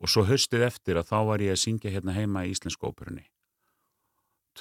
[0.02, 3.26] og svo höstið eftir að þá var ég að syngja hérna heima í Íslensku óperunni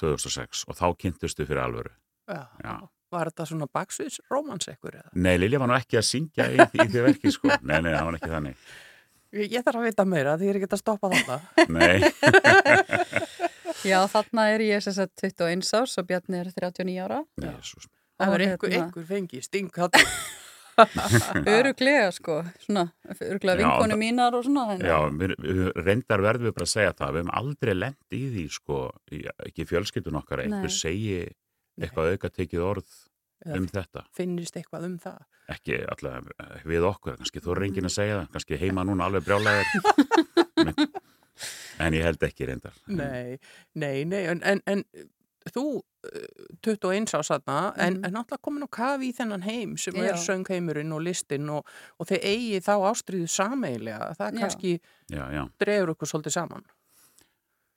[0.00, 1.92] 2006 og þá kynntist við fyrir alvöru
[2.24, 2.40] Já.
[2.64, 2.74] Já.
[3.14, 5.10] Var þetta svona baksviðs rómans ekkur eða?
[5.14, 7.50] Nei, Lilja var nú ekki að syngja í, í því verki sko.
[7.68, 8.64] Nei, nei, það var ekki þannig
[9.34, 11.36] Ég, ég þarf að vita meira því ég er ekki að stoppa þetta.
[11.76, 11.98] Nei,
[13.90, 18.34] Já, þarna er ég sem sagt 21 árs og Bjarni er 39 ára Jesús Það
[18.38, 19.70] er einhver, hérna- einhver fengi sting.
[21.56, 22.84] Öruglega sko, svona
[23.20, 26.94] öruglega vinkonu mínar og svona en- Já, við, við reyndar verðum við bara að segja
[26.98, 28.78] það við hefum aldrei lent í því sko,
[29.48, 31.18] ekki fjölskyldun okkar einhver segi
[31.80, 32.94] eitthvað auka tekið orð
[33.44, 34.02] Eða um þetta.
[34.16, 35.18] Finnist eitthvað um það.
[35.52, 39.26] ekki allavega við okkur kannski þú er enginn að segja það, kannski heima núna alveg
[39.26, 40.86] brjálæðir.
[41.82, 42.76] En ég held ekki reyndar.
[42.86, 43.34] Nei,
[43.74, 44.84] nei, nei, en, en, en
[45.52, 48.04] þú uh, 21 á satna, en, Mhm.
[48.06, 50.04] en náttúrulega komin á kafi í þennan heim sem Já.
[50.12, 51.66] er söngheimurinn og listin og,
[52.00, 54.40] og þeir eigi þá ástriðu sameilega, það Já.
[54.40, 54.80] kannski
[55.10, 56.64] já, drefur ykkur svolítið saman.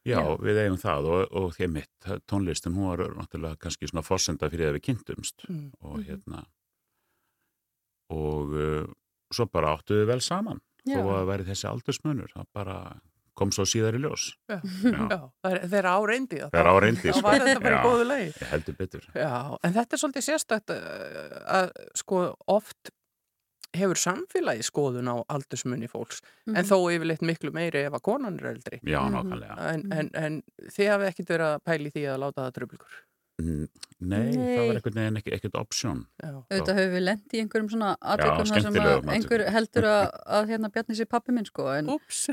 [0.07, 0.37] já, Já.
[0.39, 4.69] við eigum það og, og því mitt, tónlistin hún var náttúrulega kannski svona forsenda fyrir
[4.71, 5.71] að við kynntumst Mm.
[5.81, 6.45] og hérna
[8.09, 8.85] og uh,
[9.33, 11.01] svo bara áttu við vel saman Já.
[11.03, 12.77] þó að væri þessi aldursmunur það bara
[13.37, 15.07] kom svo síðar í ljós Já, Já.
[15.13, 16.51] já þeir, þeir áreyndi það.
[16.57, 17.25] Þeir áreyndi, Þá sko.
[17.29, 18.27] var þetta bara í góðu leið.
[18.41, 21.71] ég heldur betur Já, en þetta er svolítið sérstætt uh, að
[22.03, 22.21] sko
[22.57, 22.93] oft
[23.77, 26.69] hefur samfélagi skoðun á aldursmunni fólks, en Mhm.
[26.69, 28.79] þó yfirleitt miklu meiri ef að konan er eldri.
[28.81, 29.13] já, Mhm.
[29.13, 32.93] nákvæmlega En, en, en þið hafið ekkit verið að pæli því að láta það tröflugur.
[33.37, 33.67] Nei,
[34.01, 34.31] Nei.
[34.33, 38.49] það var einhvern veginn ekki, ekkert option auðvitað höfum við lent í einhverjum svona aðtökum
[38.49, 40.05] þar sem að einhver heldur að,
[40.37, 42.23] að hérna Bjarni sé pappi minn sko en Úps.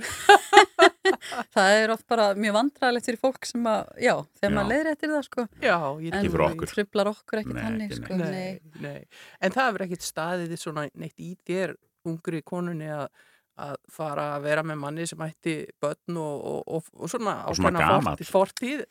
[1.54, 4.56] það er oft bara mjög vandræðilegt fyrir fólk sem að, já, þegar Já.
[4.56, 6.72] maður leiðir eftir það sko Já, ég en fyrir okkur.
[6.72, 8.80] trublar okkur ekki Nei, þannig ekki sko, Nei, nei.
[8.86, 9.28] nei.
[9.44, 11.76] En það hefur ekkit staðið svona neitt í þér
[12.08, 13.06] ungri konunni að
[13.54, 18.16] að fara að vera með manni sem ætti börn og, og, og, og svona ákveðna
[18.26, 18.82] fortíð.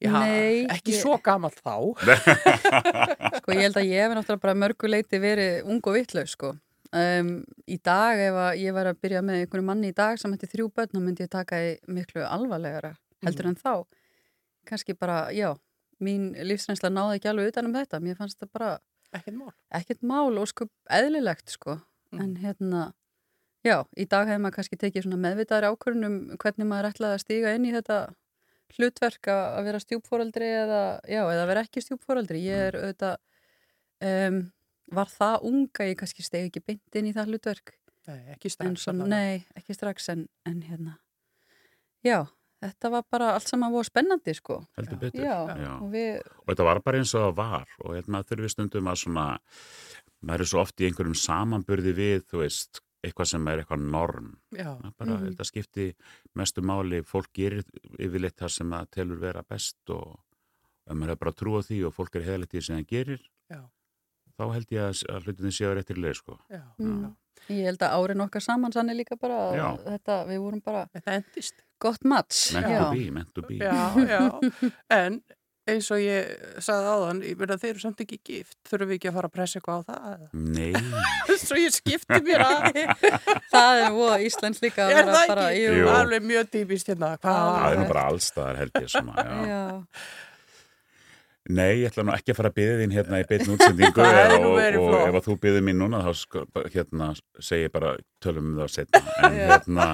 [0.00, 1.74] Já, Nei, ekki ég- svo gamall þá.
[3.40, 6.54] Sko ég held að ég hef náttúrulega bara mörguleiti verið ung og vittlaus sko.
[6.90, 7.28] Um,
[7.70, 10.70] í dag ef ég væri að byrja með einhverju manni í dag sem hætti þrjú
[10.74, 13.74] börn þá myndi ég taka miklu alvarlegara heldur en þá.
[14.66, 15.52] Kannski bara, já,
[16.02, 18.00] mín lífsreynsla náði ekki alveg utan um þetta.
[18.02, 18.70] Mér fannst það bara
[19.14, 19.52] Ekkert mál.
[19.74, 21.76] ekkert mál og sko eðlilegt sko.
[22.16, 22.88] En hérna,
[23.66, 27.22] já, í dag hefði maður kannski tekið svona meðvitaðri ákvörðun um hvernig maður ætlaði að
[27.24, 28.00] stíga inn í þetta
[28.76, 32.40] hlutverk að vera stjúpfóraldri eða, já, eða vera ekki stjúpfóraldri.
[32.46, 33.20] Ég er auðvitað,
[34.10, 34.40] um,
[34.96, 37.76] var það unga, ég kannski stegi ekki beint inn í það hlutverk.
[38.10, 38.88] Nei, ekki strax.
[38.90, 39.10] allavega.
[39.12, 40.96] nei, ekki strax, en, en hérna,
[42.06, 42.24] já,
[42.64, 44.60] þetta var bara allt saman voru spennandi sko.
[44.78, 45.22] heldur betur.
[45.22, 45.72] Já, Já.
[45.76, 49.02] og við, og þetta var bara eins og það var og hérna þurfi stundum að
[49.04, 49.26] svona
[50.20, 54.32] maður er svo oft í einhverjum samanburði við þú veist, eitthvað sem er eitthvað norm
[54.52, 55.30] Já, bara, Mhm.
[55.30, 55.94] þetta skipti
[56.36, 57.64] mestu máli, fólk gerir
[57.98, 60.18] yfirleitt það sem það telur vera best og
[60.86, 62.86] ef maður er bara að trúa því og fólk er heðalegt í því sem það
[62.92, 63.60] gerir Já.
[64.38, 66.38] þá held ég að, að hlutinni séu réttir leið sko.
[66.50, 66.62] já.
[66.78, 67.16] mm,
[67.48, 69.76] ég held að árin okkar saman sann er líka bara, Já.
[69.86, 71.54] þetta, við vorum bara Þetta endist.
[71.80, 72.52] gott match.
[73.34, 74.72] to be Já, já.
[74.90, 75.22] En
[75.74, 76.30] eins og ég
[76.62, 78.56] sagði áðan, ég verða þeir eru samt ekki gift.
[78.70, 80.24] Þurfum við ekki að fara að pressa eitthvað á það?
[80.56, 80.72] Nei,
[81.44, 82.80] Svo ég skipti mér að.
[83.54, 85.92] Það er voða Íslands líka að Er vera bara, jú, Jú.
[85.94, 87.14] Alveg mjög típist hérna.
[87.20, 87.46] Hvað?
[87.60, 89.38] það er nú bara allstaðar held ég svona, já.
[89.50, 89.62] já,
[91.50, 94.58] Nei, ég ætla nú ekki að fara að byggja þín hérna í beinni útsendingu og,
[94.60, 97.08] og ef að þú byggðir mín núna þá sko, hérna,
[97.42, 99.86] segi ég bara tölum um það setna en hérna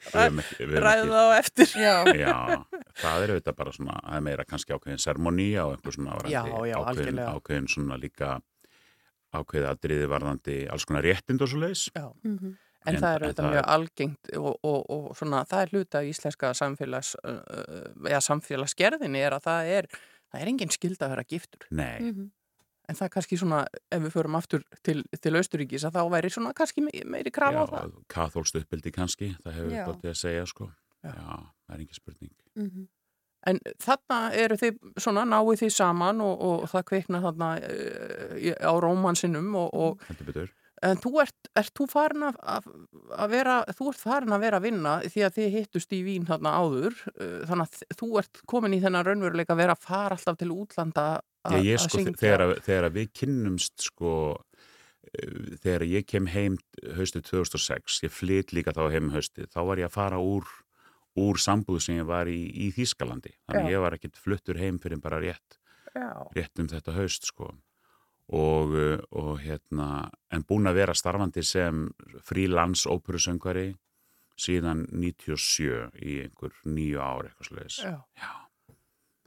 [0.00, 1.72] Ræða það á eftir.
[1.76, 2.36] já, Já,
[3.02, 6.32] það er auðvitað bara svona það er meira kannski ákveðin sermoni á einhver svona varandi,
[6.32, 8.30] Já, já, ákveðin, ákveðin svona líka
[9.36, 12.08] ákveðið aðriði varðandi alls konar réttind og svo leiðis Já.
[12.24, 12.56] mhm,
[12.88, 16.00] En, En- það er auðvitað mjög er- algengt og, og, og svona, það er hluta
[16.00, 19.88] í íslenska samfélags, uh, eða samfélagsgerðinni er að það er,
[20.32, 21.66] það er engin skilda að vera giftur.
[21.76, 22.30] Nei, mhm.
[22.90, 23.62] En það er kannski svona,
[23.94, 27.62] ef við förum aftur til, til Austuríkis, að þá væri svona kannski me- meiri krafa
[27.62, 27.92] á það.
[28.10, 29.84] kathólst uppbyldi kannski það hefur Já.
[29.88, 31.12] dóttið að segja sko Já.
[31.14, 32.88] Já, það er engin spurning mhm.
[33.48, 38.52] En þarna eru þið svona, náið þið saman og, og það kveikna þarna uh, í-
[38.52, 40.50] á rómansinum og, og heldur betur
[40.80, 42.68] En þú ert, ert þú farin að, að,
[43.20, 46.24] að vera, þú ert farin að vera að vinna því að þið hittust í Vín
[46.28, 50.16] þarna áður, uh, þannig að þú ert komin í þennan raunveruleika að vera að fara
[50.16, 51.04] alltaf til útlanda
[51.48, 52.16] að sko, syngja.
[52.20, 54.10] þegar, að- þegar að við kynnumst sko,
[55.14, 56.58] eh, þegar ég kem heim
[56.96, 60.44] haustið 2006, ég flytt líka þá heim haustið, þá var ég að fara úr
[61.16, 63.72] úr sambúð sem ég var í, í Þýskalandi, þannig Já.
[63.74, 65.58] ég var ekkit fluttur heim fyrir bara rétt,
[65.94, 67.48] Já, rétt um þetta haust sko
[68.32, 71.88] og, uh, og hérna en búin að vera starfandi sem
[72.22, 73.74] frílans óperusöngvari
[74.38, 77.96] síðan 97 í einhver nýju ár eitthvað sluðis já.
[78.16, 78.30] Já.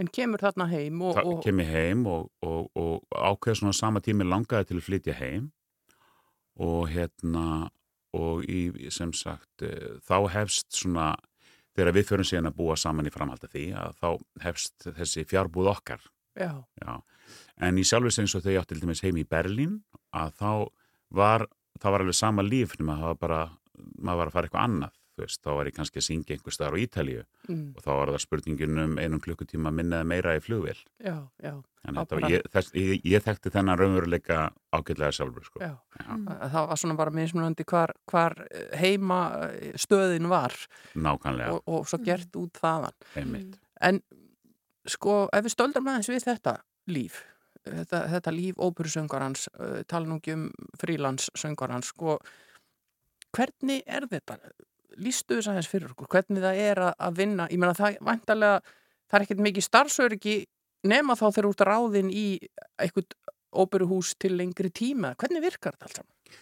[0.01, 4.01] En kemur þarna heim og, og kem ég heim og, og, og ákveð svona sama
[4.03, 5.51] tími langaði til að flytja heim.
[6.63, 7.69] Og hérna
[8.13, 11.13] og í, sem sagt eh, þá hefst svona
[11.73, 14.09] þegar við förum síðan að búa saman í framhaldi því að þá
[14.45, 16.03] hefst þessi fjárbúð okkar.
[16.37, 16.93] Já, já.
[17.61, 19.81] en í sjálfis eins og þau átt til dæmis heim í Berlín
[20.17, 20.51] að þá
[21.13, 21.45] var
[21.77, 23.41] það var alveg sama líf nema það var bara
[23.77, 26.77] maður var að fara eitthvað annað veist, þá var ég kannski að syngja einhver staðar
[26.77, 30.41] á Ítalíu mm, og þá var það spurningin um einum klukkutíma minna eða meira í
[30.43, 31.53] flugvél já, já,
[31.93, 34.39] var- ég, þess, ég, ég þekkti þennan raunveruleika
[34.73, 35.59] ágætlega sjálfur sko.
[35.61, 35.73] já.
[35.99, 39.19] Já, Að Það var svona bara mismunandi hvar, hvar eh, heima
[39.51, 40.55] eh, stöðin var
[40.95, 42.95] nákvæmlega, og, og svo gert út þaðan.
[43.19, 43.59] einmitt.
[43.83, 44.01] En
[44.89, 46.57] sko, ef við stöldum aðeins við þetta
[46.91, 47.21] líf,
[47.63, 50.49] þetta, þetta líf óperusöngarans, uh, tala nú ekki um
[50.81, 52.17] frílandssöngarans, sko,
[53.35, 54.37] hvernig er þetta?
[55.01, 58.59] Lýstu þess aðeins fyrir okkur, hvernig það er að, að vinna, ég meina það vantarlega,
[59.09, 60.35] það er ekkert mikið starfsöryggi
[60.89, 62.25] nema þá þegar þú ert ráðinn í
[62.81, 63.15] eitthvað
[63.53, 66.39] óperuhús til lengri tíma, hvernig virkar þetta allt saman?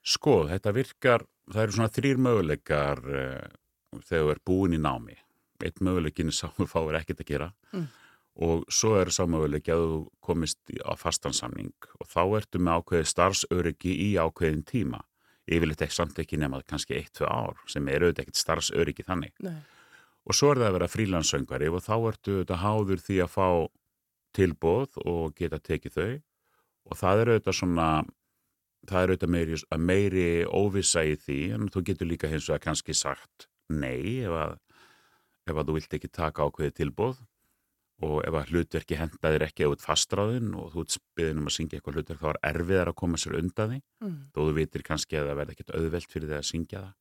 [0.00, 3.48] Sko, þetta virkar, það eru svona þrýr möguleikar uh,
[4.06, 5.16] þegar þú er búin í námi.
[5.60, 7.86] Eitt möguleikin er sá að fáir ekkert að gera Mm.
[8.42, 13.10] og svo er sá möguleiki að þú komist á fastansamning og þá ertu með ákveðið
[13.12, 15.00] starfsöryggi í ákveðin tíma.
[15.50, 19.34] Yfirleitt ekki samt ekki nema kannski eitt, tvö ár sem er auðvitað ekkert starfsöryggi þannig.
[19.42, 19.58] Nei.
[20.28, 23.48] Og svo er það að vera frílandsöngari og þá ertu þetta háður því að fá
[24.36, 26.10] tilbóð og geta tekið þau
[26.90, 27.88] og það er auðvitað svona
[28.88, 32.96] það er auðvitað meiri, meiri óvissa í því en þú getur líka hins vegar kannski
[32.96, 34.54] sagt nei ef að,
[35.50, 37.20] ef að þú vilt ekki taka ákveðið tilbóð
[38.06, 41.56] og ef að hlutverki henda þér ekki út fastráðin og þú ert spiðin um að
[41.56, 43.78] syngja eitthvað hlutverk þá er erfiðar að koma sér undan því.
[44.00, 44.16] Mm.
[44.32, 46.96] þó þú vitir kannski að það verði ekkert auðvelt fyrir þig að syngja það.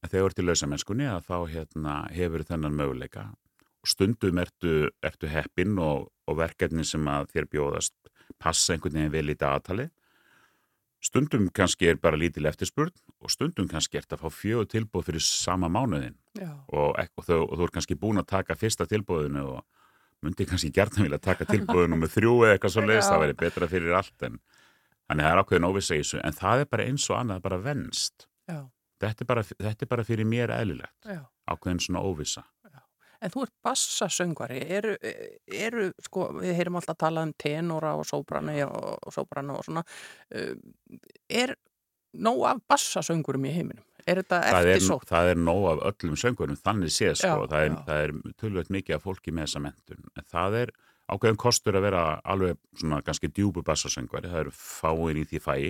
[0.00, 3.26] En þegar þú ert í lausamennskunni að þá hérna, hefur þennan möguleika.
[3.80, 4.74] Og stundum ertu,
[5.04, 7.96] ertu heppinn og, og verkefni sem að þér bjóðast
[8.40, 9.90] passa einhvern veginn vel í dagatali
[11.00, 15.24] stundum kannski er bara lítil eftirspurn og stundum kannski ert að fá fjögur tilbúð fyrir
[15.24, 16.16] sama mánuðin
[16.68, 19.64] og, og, og þú er kannski búin að taka fyrsta tilbúðinu og
[20.24, 23.12] myndi kannski gert vilja taka tilbúðinu með þrjú eða eitthvað svo leiðist, Já.
[23.12, 24.38] það væri betra fyrir allt en
[25.08, 27.60] þannig það er ákveðin óvissa í þessu en það er bara eins og annað bara
[27.64, 28.26] venst.
[28.50, 28.60] Já,
[29.04, 30.96] þetta er bara, þetta er bara fyrir mér eðlilegt.
[31.08, 31.22] Já.
[31.50, 32.44] ákveðin svona óvissa.
[33.20, 34.94] En þú ert bassasöngvari, eru,
[35.52, 39.66] eru, sko, við heyrum alltaf að tala um tenora og sóbrani og, og sóbrani og
[39.66, 39.82] svona,
[41.28, 41.52] er
[42.16, 43.84] nóg af bassasöngurum í heiminum?
[44.06, 45.08] Er þetta það er, eftirsótt?
[45.10, 48.96] það er nóg af öllum söngurum þannig séð sko, Já, það er, er tölvöld mikið
[48.96, 50.74] af fólki með þessa mentun en það er
[51.10, 54.30] ákveðin kostur að vera alveg svona kannski djúbu bassasöngvari.
[54.30, 55.62] Það eru fáir í því fæi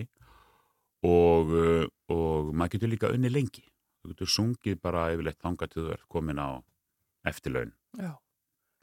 [1.06, 3.64] og, uh, og maður getur líka unni lengi.
[4.00, 6.48] Þú getur sungið bara yfirleitt þangað til þú ert komin á
[7.28, 7.72] eftirlaun.
[8.00, 8.12] Já,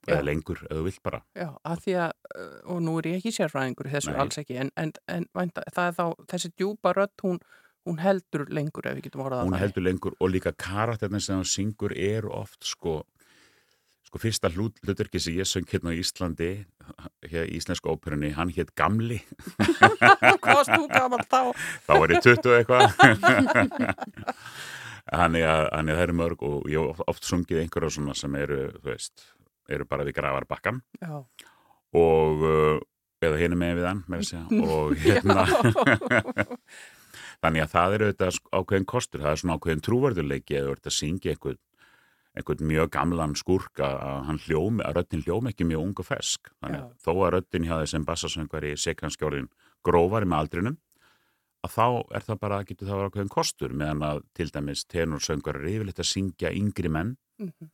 [0.07, 0.25] eða Já.
[0.25, 1.21] lengur, eða þú vilt bara.
[1.37, 4.19] Já, að því að, uh, og nú er ég ekki sérfræðingur þessu Nei.
[4.23, 7.41] alls ekki, en, en, en vænta, það er þá, þessi djúpa rödd, hún,
[7.87, 9.63] hún heldur lengur ef við getum orðað hún það.
[9.65, 12.99] heldur lengur og líka karakterna sem hún syngur eru oft sko
[14.07, 16.51] sko fyrsta hlut, hluturki sem ég söng hérna á Íslandi
[17.27, 19.17] hér í Íslensku óperunni, hann hétt Gamli.
[20.39, 21.41] Hvað varst þú gaman þá?
[21.83, 22.85] þá var ég 20 og eitthvað.
[25.07, 28.61] Að, þannig að það eru mörg og ég hef oft, sungið einhverja svona sem eru,
[28.79, 29.27] þú veist
[29.67, 31.23] eru bara við grafarbakkan Já,
[31.99, 32.77] og uh,
[33.23, 35.45] eða hinu með við hann að og hérna
[37.43, 38.29] þannig að það eru þetta
[38.59, 41.59] ákveðin kostur það er svona ákveðin trúverðuleiki eða þú ert að syngja einhvern,
[42.37, 46.51] einhvern mjög gamlan skurk að að hljómi að röddin hljómi ekki mjög ung og fesk
[46.61, 46.97] þannig að Já.
[47.05, 49.49] þó að röddin hjá þessum bassasöngvari sé kannski orðin
[49.85, 50.77] grófari með aldrinum
[51.65, 51.85] að þá
[52.17, 55.99] er það bara, getur það vera ákveðin kostur meðan að til dæmis tenorsöngvar er yfirleitt
[56.03, 57.67] að syngja yngri menn Mhm.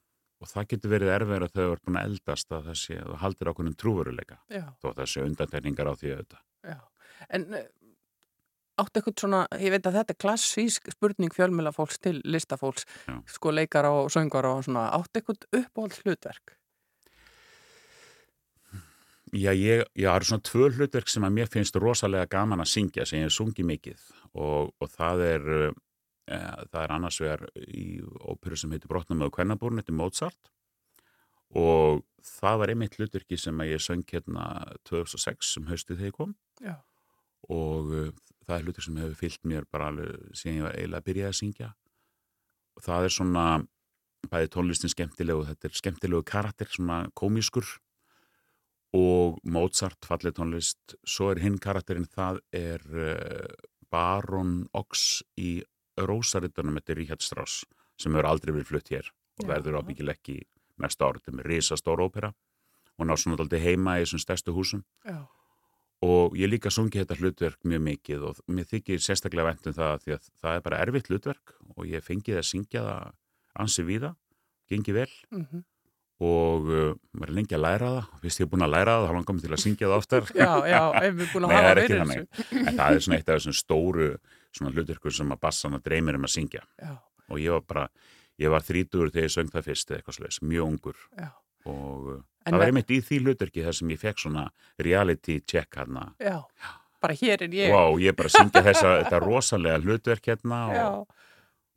[0.44, 3.16] og það getur verið erfið að þau eru búin að eldast að það sé, þú
[3.22, 6.42] haldir ákveðin trúveruleika já, þó að það sé undantekningar á því auðvitað.
[6.68, 6.80] já.
[7.30, 7.46] En
[8.82, 13.20] áttu eitthvað svona, ég veit að þetta er klassísk spurning fjölmjöla fólks til listafólks, Já.
[13.36, 16.58] sko leikara og söngvara og svona, áttu eitthvað uppáhald hlutverk?
[19.34, 23.06] Já, ég, ég har svona tvö hlutverk sem að mér finnst rosalega gaman að syngja
[23.10, 24.04] sem ég hef sungið mikið
[24.38, 25.70] og, og það er e,
[26.70, 27.88] það er annars vegar í
[28.30, 30.52] óperu sem heitir Brotnamöðu Kvennabúrn þetta er Mozart
[31.58, 34.46] og það var einmitt hlutverki sem að ég söng hérna
[34.90, 36.76] 2006 sem haustið þegar ég kom Já.
[37.52, 38.10] Og uh,
[38.48, 41.30] það er hlutur sem hefur fyllt mér bara alveg síðan ég var eiginlega að byrja
[41.30, 41.70] að syngja.
[42.74, 43.46] Og það er svona
[44.32, 47.68] bæði tónlistin skemmtilegu þetta er skemmtilegu karakter, svona komískur
[48.94, 53.54] og Mozart fallið tónlist, svo er hinn karakterinn það er uh,
[53.94, 55.58] Baron Ox í
[56.00, 57.64] Rósarittunum eftir Ríkjard Strauss
[58.00, 60.40] sem hefur aldrei verið flutt hér og verður ábyggileg ekki
[60.82, 62.34] næsta ár, þetta er með risastóra ópera.
[63.02, 64.84] Og ná svona aldrei heima í þessum stærstu húsum.
[65.06, 65.26] Já.
[66.04, 70.06] Og ég líka sungi þetta hlutverk mjög mikið og mér þykir sérstaklega vænt um það
[70.06, 73.14] því að það er bara erfitt hlutverk og ég fengið að syngja það
[73.64, 74.16] ansi víða,
[74.72, 75.12] gengi vel.
[75.32, 75.64] Mm
[76.24, 78.10] og uh, maður er lengi að læra það.
[78.24, 80.28] Fyrst ég er búin að læra það þá langar mér til að syngja það oftar.
[80.38, 83.40] Já, já, ef við búin að hafa er verið en það er svona eitt af
[83.40, 84.10] þessum stóru
[84.60, 86.64] hlutverkur sem að bassana dreymir um að syngja.
[86.82, 86.94] Já,
[87.30, 87.88] og ég var bara,
[88.42, 91.02] ég var þrítugur þegar ég söng það fyrst eða eitthvað slags, mjög ungur.
[91.18, 91.30] Já,
[91.74, 94.48] og uh, En það var einmitt í því hlutverki þar sem ég fekk svona
[94.82, 96.42] reality check hérna já,
[97.04, 97.72] bara hér er ég.
[97.72, 101.24] wow, ég bara syngja þessa, þetta rosalega hlutverk hérna og,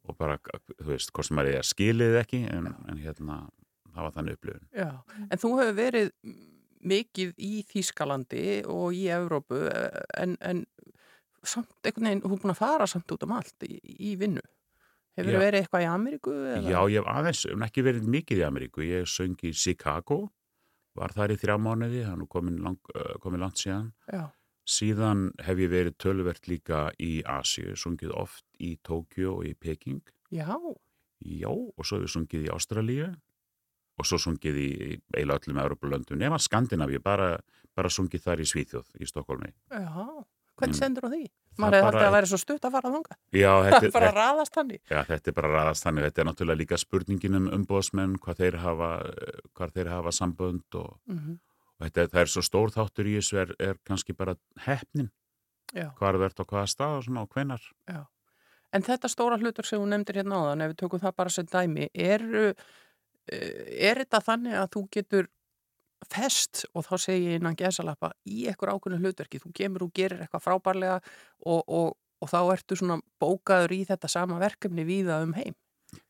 [0.07, 0.39] og bara,
[0.75, 3.41] þú veist, hvort sem maður er skilið ekki en, en hérna,
[3.93, 4.91] það var þannig upplifun já.
[5.31, 6.13] En þú hefur verið
[6.87, 10.67] mikið í Þýskalandi og í Evrópu en, en
[11.47, 14.43] samt einhvern veginn, þú er búin að fara samt út um allt í, í vinnu.
[15.17, 15.41] Hefur Já.
[15.41, 16.33] verið eitthvað í Ameríku?
[16.37, 16.63] Eða?
[16.69, 18.85] Já, ég hef aðeins, en ekki verið mikið í Ameríku.
[18.85, 20.19] Ég söng í Chicago,
[20.97, 23.93] var þar í þrjá mánuði, hann er komin, lang, uh, komin langt síðan.
[24.13, 24.27] Já,
[24.67, 30.01] Síðan hef ég verið tölvert líka í Asíu, sungið oft í Tókjó og í Peking.
[30.35, 30.49] já,
[31.23, 33.07] Já, og svo hef ég sungið í Ástralíu
[33.97, 34.71] og svo sungið í
[35.15, 37.39] eiginlega öllum Europalöndum, nema Skandinavíu, bara,
[37.75, 39.53] bara sungið þar í Svíþjóð, í Stokkólmi.
[39.71, 40.25] já.
[40.59, 41.23] Hvernig sendur á því?
[41.57, 43.17] Það Maður hefði haldið að væri svo stutt að fara þanga.
[43.33, 44.81] Já, Það þetta, bara að raðast þannig.
[44.91, 46.07] já, þetta er bara ræðast þannig.
[46.07, 48.91] Þetta er náttúrulega líka spurningin um umbóðsmenn, hvað þeir hafa,
[49.57, 51.39] hvað þeir hafa sambönd og Mm
[51.77, 54.37] og þetta, það er svo stór þáttur í þessu er, er kannski bara
[54.67, 55.11] hefnin
[55.75, 55.91] Já.
[55.99, 57.67] hvað er verðt á hvaða stað og svona og hvenar
[58.75, 61.47] En þetta stóra hlutur sem þú nefndir hérna áðan, ef við tökum það bara sem
[61.49, 62.25] dæmi, er,
[63.31, 65.29] er þetta þannig að þú getur
[66.13, 70.21] fest, og þá segi ég innan gesalappa, í ekkur ákveðnu hlutverki, þú kemur og gerir
[70.27, 70.99] eitthvað frábærlega
[71.47, 75.55] og, og, og þá ertu svona bókaður í þetta sama verkefni víða um heim.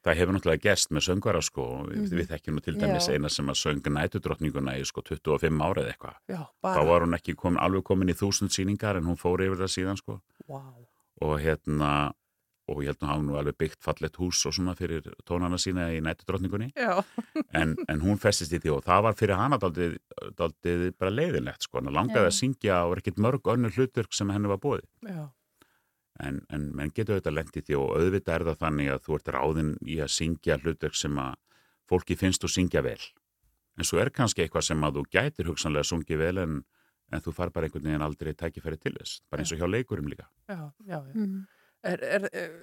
[0.03, 2.07] það hefur náttúrulega gerst með söngvara sko, Mhm.
[2.11, 6.17] við þekkjum nú til dæmis eina sem að söng nætudrottninguna í sko 25 árið eitthvað
[6.65, 9.75] þá var hún ekki komin, alveg komin í þúsund sýningar en hún fór yfir það
[9.77, 10.63] síðan sko Vá.
[11.21, 12.13] og hérna
[12.67, 15.89] og ég held að hafa nú alveg byggt fallett hús og svona fyrir tónana sína
[15.95, 16.99] í nætudrottningunni Já,
[17.61, 19.97] en, en hún festist í því og það var fyrir hana daldið,
[20.39, 22.31] daldið bara leiðinlegt sko, hann langaði Já.
[22.33, 24.61] að syngja og var ekkert mörg önnur hlutverk sem henni var
[25.07, 25.27] já,
[26.23, 29.19] en, en menn getur auðvitað lent í því og auðvitað er það þannig að þú
[29.19, 31.35] ert ráðinn í að syngja hlutverk sem að
[31.91, 33.01] fólki finnst þú syngja vel.
[33.77, 36.57] En svo er kannski eitthvað sem að þú gætir hugsanlega sungið vel en,
[37.13, 40.09] en þú far bara einhvern veginn aldrei tækifæri til þess bara eins og hjá leikurum
[40.11, 40.29] líka.
[40.49, 41.01] Já, já.
[41.87, 42.55] Er, er, er,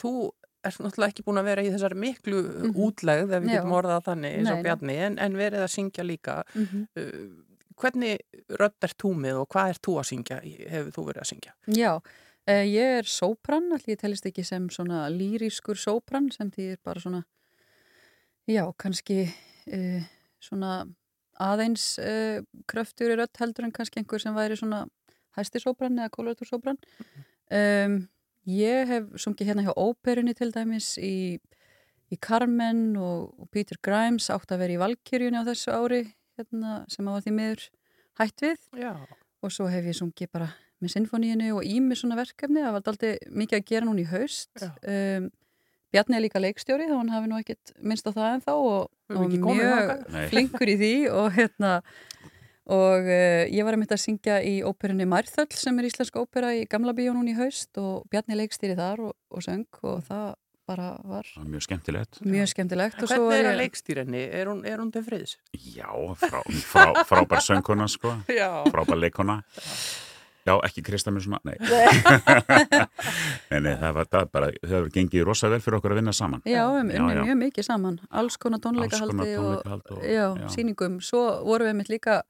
[0.00, 0.12] þú
[0.66, 2.72] ert náttúrulega ekki búin að vera í þessari miklu Mhm.
[2.86, 3.56] útlegð, ef við Já.
[3.60, 4.62] getum orðað þannig, eins og.
[4.66, 6.36] Bjarni, en, en verið að syngja líka.
[6.54, 6.86] Mhm.
[6.96, 7.42] Uh,
[7.76, 8.20] hvernig
[8.56, 10.38] rödd er þú með og hvað er þú að syngja,
[10.72, 11.52] hefur þú verið að syngja?
[11.76, 11.92] Já,
[12.48, 16.78] uh, ég er sópran, allir ég telist ekki sem svona lýrískur sópran sem því er
[16.82, 17.24] bara svona,
[18.48, 19.26] já, kannski
[19.72, 20.02] uh,
[20.40, 20.86] svona
[21.38, 24.86] aðeins uh, kröftur í rödd heldur en kannski einhver sem væri svona
[25.36, 26.78] hæsti sópran eða kólatur sópran.
[27.52, 28.06] Um,
[28.50, 31.38] ég hef sungið hérna hjá óperunni til dæmis í,
[32.10, 36.02] í Carmen og, og Peter Grimes átt að vera í Valkyrjunni á þessu ári
[36.38, 37.64] hérna, sem á því miður
[38.20, 38.60] hætt við.
[38.78, 38.92] Já,
[39.42, 42.62] og svo hef ég sungið bara með sinfoníinu og ími svona verkefni.
[42.62, 44.66] Það var aldrei mikið að gera núna í haust.
[44.84, 45.30] Um,
[45.94, 48.88] Bjarni er líka leikstjóri þá hann hafi nú ekkit minnst á það en þá og,
[49.16, 49.92] og mjög
[50.32, 51.70] flinkur í því og hérna
[52.66, 56.50] og uh, ég var að mynda að syngja í óperunni Mærþöll sem er íslenska ópera
[56.56, 60.34] í Gamla bíó núna í haust og Bjarni leikstýri þar og, og söng og það
[60.66, 64.22] bara var mjög skemmtilegt mjög skemmtilegt og hvernig er að ég leikstýrenni?
[64.34, 65.36] Er hún, er hún til friðs?
[65.54, 65.86] já,
[66.18, 66.40] frá,
[66.72, 68.50] frá, frábær söngkona sko Já.
[68.74, 69.38] frábær leikona
[70.46, 71.56] Já, ekki kristna mér svona, nei.
[73.50, 76.12] nei, nei, það var það bara, það hefur gengið rosa vel fyrir okkur að vinna
[76.14, 76.42] saman.
[76.46, 77.22] Já, um, Já, unnið já.
[77.26, 80.46] mjög mikið saman, alls konar tónleikahaldi Alls konar og, tónleikahald og- já, já.
[80.54, 81.00] sýningum.
[81.02, 82.20] Svo vorum við mitt líka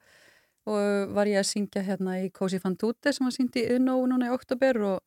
[0.67, 3.99] og var ég að syngja hérna í Cosi Fan Tutte sem var sýnd í Unnó
[4.11, 5.01] núna í oktober og,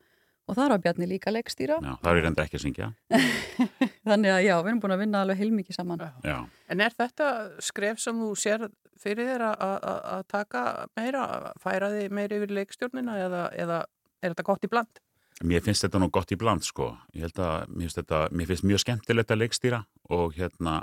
[0.48, 1.80] og þar var Bjarni líka leikstýra.
[1.84, 2.88] Já, það er ég reynda ekki að syngja.
[4.10, 6.00] Þannig að já, við erum búin að vinna alveg heilmikið saman.
[6.06, 6.32] Já.
[6.32, 6.38] Já,
[6.74, 7.28] En er þetta
[7.66, 8.66] skref sem þú sér
[9.00, 10.64] fyrir þér að- að að- að taka
[10.98, 13.78] meira, að færa þig meira yfir leikstjórnina eða, eða
[14.24, 15.00] er þetta gott í bland?
[15.42, 16.98] mér finnst þetta nú gott í bland, sko.
[17.16, 19.78] Ég held að mér finnst, þetta, mér finnst mjög skemmtilegt að leikstýra
[20.12, 20.74] og hérna,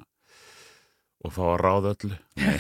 [1.27, 2.19] og fá að ráða öllu.
[2.37, 2.59] Nei.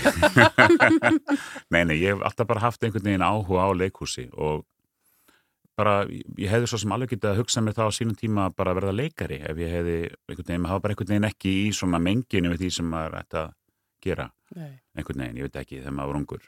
[1.72, 4.64] nei, nei, ég hef alltaf bara haft einhvern veginn áhuga á leikhúsi og
[5.76, 6.06] bara,
[6.40, 8.78] ég hefði svo sem alveg getið að hugsa mér það á sínum tíma bara að
[8.80, 12.00] verða leikari ef ég hefði einhvern veginn, maður hafa bara einhvern veginn ekki í svona
[12.02, 13.50] menginu við því sem maður ætti að
[14.06, 14.70] gera Nei.
[14.96, 16.46] einhvern veginn, ég veit ekki, þegar maður var ungur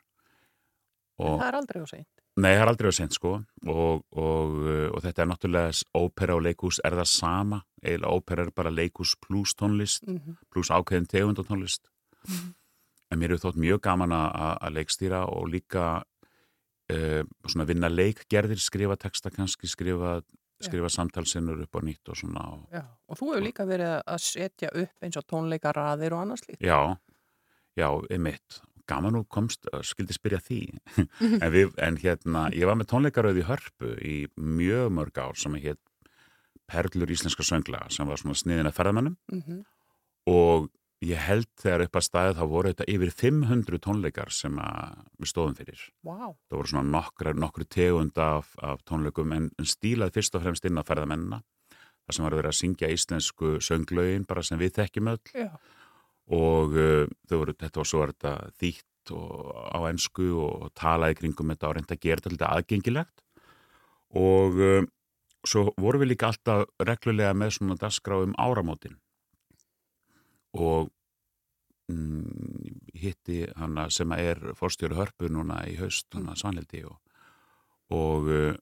[1.19, 2.09] og Það er aldrei á seint.
[2.39, 3.31] nei, það er aldrei á sent sko
[3.67, 8.45] og, og, uh, og þetta er náttúrulega ópera og leikhús er það sama eiginlega ópera
[8.47, 10.37] er bara leikhús pluss tónlist Mm -hmm.
[10.51, 11.91] pluss ákveðin tegund og tónlist
[12.29, 12.55] Mhm.
[13.11, 16.03] en mér hefur þótt mjög gaman að- leikstýra og líka
[16.93, 20.21] uh, svona vinna leikgerðir skrifa texta kannski, skrifa
[20.61, 22.83] skrifa samtalsinnur upp á nýtt og svona og, Já.
[23.09, 26.61] Og þú hefur líka verið að setja upp eins og tónleikaraðir og annars líkt.
[26.67, 26.97] já,
[27.79, 30.61] já, emitt gaman nú komst, uh, skildi spyrja því
[31.45, 35.55] en, við, en hérna ég var með tónleikaröð í Hörpu í mjög mörg ár sem
[35.55, 35.79] heit
[36.69, 39.65] Perlur íslenska sönglaga sem var svona sniðin að ferðamannum Mm -hmm.
[40.27, 40.69] og
[41.05, 45.31] ég held þegar upp að staðið þá voru þetta yfir 500 tónleikar sem að við
[45.31, 46.35] stóðum fyrir Vá.
[46.51, 50.67] það voru svona nokkra, nokkru tegund af, af tónleikum en, en stílað fyrst og fremst
[50.67, 51.41] inn á ferðamennina
[51.71, 55.49] þar sem var verið að syngja íslensku sönglögin bara sem við þekkjum öll Já.
[56.35, 56.77] og
[57.31, 62.05] voru, þetta var svo þetta þýtt á ensku og talaði kringum þetta og reynda að
[62.05, 63.23] gera þetta aðgengilegt
[64.19, 64.59] og
[65.47, 68.99] svo vorum við líka alltaf reglulega með svona dagskrá um áramótin
[70.57, 70.89] og
[71.93, 76.99] mm, hitti hana sem er fórstjóru hörpu núna í haust, hana Svanhildi og,
[77.95, 78.57] og uh,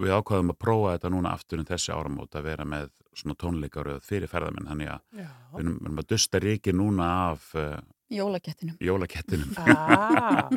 [0.00, 4.04] við ákvaðum að prófa þetta núna aftur um þessi áramót að vera með svona tónleikaröð
[4.06, 7.80] fyrir ferðamenn, þannig að við erum, að dusta ríki núna af uh,
[8.10, 8.74] Jólakettinum.
[8.82, 10.48] jólakettinum Ah,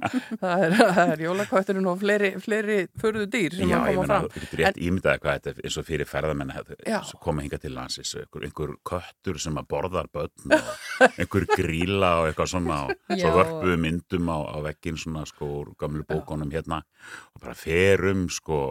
[0.42, 4.08] það er, það er jólakvætturinn og fleiri, fleiri förðu dýr sem Já, að ég koma
[4.10, 4.26] fram.
[4.34, 6.54] þú getur rétt ímyndaði hvað þetta er eins og fyrir ferðamenn
[6.90, 6.98] Já.
[7.12, 10.72] sem koma hinga til landsins, einhver, einhver köttur sem að borðar börn og
[11.22, 13.36] einhver gríla og eitthvað svona og svo Já.
[13.38, 16.82] vörpuðu myndum á, á veggin svona sko úr gamlu bókunum hérna
[17.36, 18.64] og bara ferum sko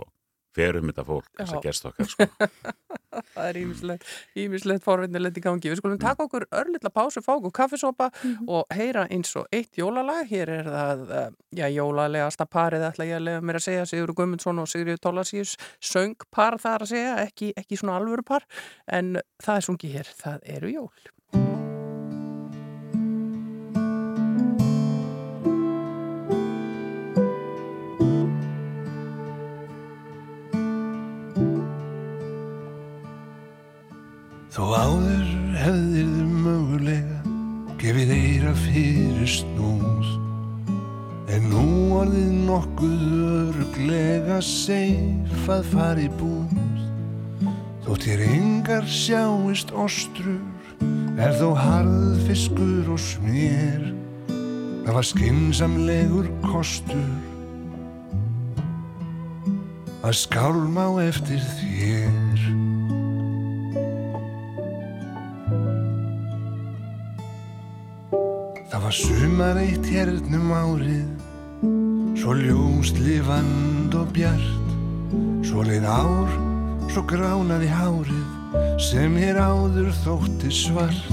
[0.53, 1.59] ferum þetta fólk, þess Já.
[1.61, 2.29] að gerst okkar sko
[3.35, 4.09] það er ímislegt,
[4.39, 5.71] ímislegt forvinnilegt í gangi.
[5.73, 8.11] Við skulum taka okkur örlitla pásu, fá okkur kaffisopa
[8.47, 10.27] og heyra eins og eitt jólalag.
[10.33, 11.31] Hér er það, eh,
[11.63, 15.57] já, jólalegasta parið ætla ég að lega mér að segja, Sigur Gumundsson og Sigriður Tólasíus,
[15.81, 18.47] söngpar þar að segja, ekki, ekki svona alvöru par,
[18.89, 21.13] en það er sungið hér, það eru jól.
[34.53, 37.21] Þó áður hefðir þau mögulega
[37.81, 40.11] gefið eira fyrir snúð.
[41.33, 41.65] En nú
[41.97, 46.53] orðið nokkuð örglega seif að fara í búð.
[47.87, 50.43] Þótt þér engar sjáist ostrur
[51.17, 53.89] er þó harðfiskur og smér
[54.83, 57.13] Það var skinsamlegur kostur
[60.03, 62.22] að skálma á eftir þér
[68.93, 71.07] var sumar eitt hérnum árið.
[72.19, 74.75] Svo ljóst lifand og bjart
[75.49, 76.35] Svo leið ár,
[76.93, 81.09] svo gránaði hárið Sem hér áður þótti svart.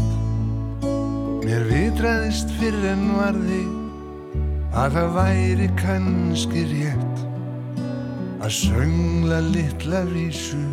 [1.46, 3.62] Mér vitraðist fyrir en varði
[4.76, 7.24] Að það væri kannski rétt
[8.44, 10.66] Að söngla litla vísu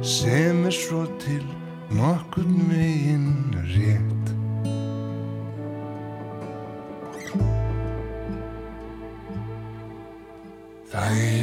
[0.00, 1.44] Sem er svo til
[1.92, 4.21] nokkurn veginn rétt
[11.12, 11.41] Það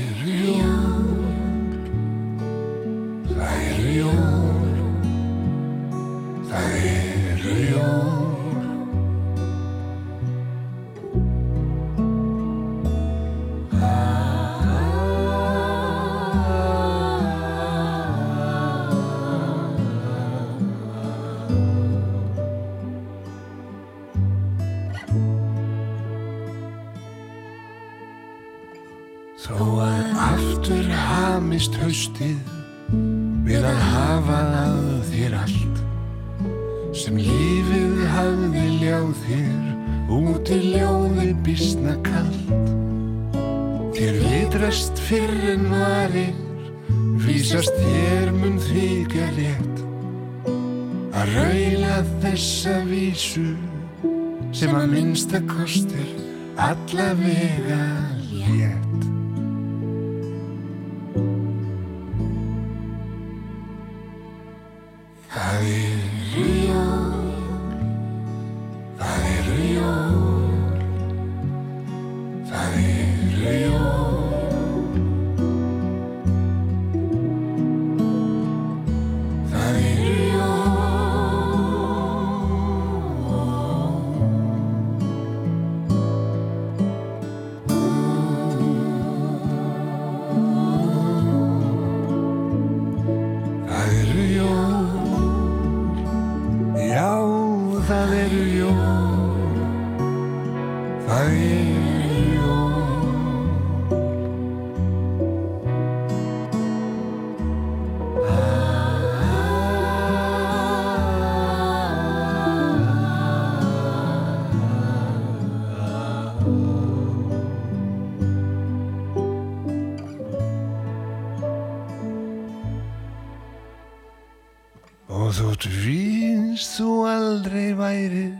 [125.30, 128.32] Og þótt víst þú aldrei værir,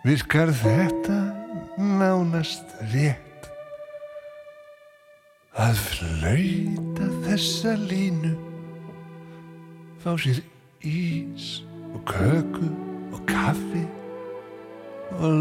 [0.00, 1.18] virkar þetta
[1.76, 3.50] nánast rétt.
[5.60, 8.32] Að flauta þessa línu,
[10.00, 10.40] fá sér
[10.88, 11.58] ís
[11.92, 12.72] og köku
[13.12, 13.84] og kaffi
[15.20, 15.36] og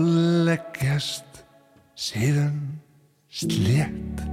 [0.51, 1.45] leggjast
[1.95, 2.65] síðan
[3.31, 4.27] slétt.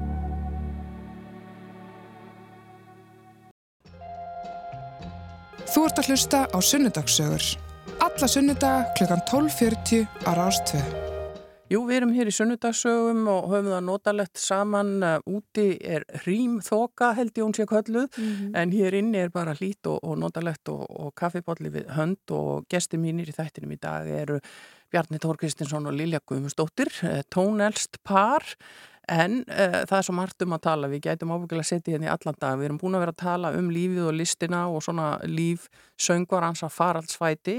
[5.85, 7.47] Þú ert að hlusta á Sunnudagssögur.
[8.01, 10.81] Alla sunnudaga klukkan 12.40 á Rástvö.
[11.69, 14.95] Jú, við erum hér í sunnudagsögum og höfum það notalegt saman.
[15.05, 18.17] Uh, úti er rýmþoka held ég hún sé kölluð,
[18.57, 22.65] en hér inni er bara hlít og, og notalegt og, og kaffipolli við hönd og
[22.73, 24.41] gesti mínir í þættinum í dag eru
[24.89, 28.57] Bjarni Tór Kristinsson og Lilja Guðmustóttir, uh, tónelst par.
[29.13, 32.09] En uh, það er svo margt um að tala, við gætum ábyggilega að setja hérna
[32.09, 32.61] í allan dag.
[32.61, 35.67] Við erum búin að vera að tala um lífið og listina og svona líf
[36.01, 37.59] söngvarans að faraldsvæti.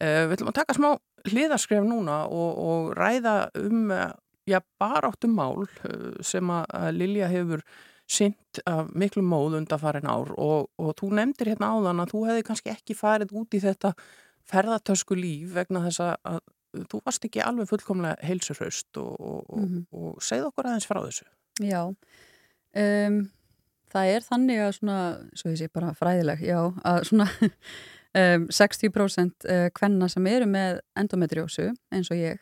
[0.00, 0.90] Uh, við ætlum að taka smá
[1.30, 4.10] hliðaskref núna og, og ræða um uh,
[4.48, 5.66] já, baráttum mál
[6.24, 7.62] sem að, Lilja hefur
[8.10, 12.46] sint af miklu móð undanfarin ár og, og þú nefndir hérna áðan að þú hefði
[12.48, 13.92] kannski ekki farið út í þetta
[14.50, 16.40] ferðartösku líf vegna þess að
[16.72, 19.84] þú varst ekki alveg fullkomlega heilsurhaust og, og, mm -hmm.
[19.92, 21.26] og, segð okkur aðeins frá þessu.
[21.60, 23.30] Já, um,
[23.92, 24.98] það er þannig að svona,
[25.34, 27.28] svo ég sé bara fræðileg, já, að svona
[28.34, 32.38] um, 60% kvenna sem eru með endometriósu eins og ég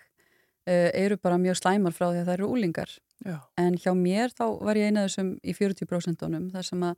[0.68, 2.98] uh, eru bara mjög slæmar frá því að það eru úlingar.
[3.24, 3.38] Já.
[3.56, 6.96] En hjá mér þá var ég einað þessum í 40% þar sem að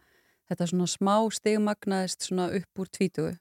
[0.50, 3.34] þetta svona smá stigmagnaðist svona upp úr tvítugu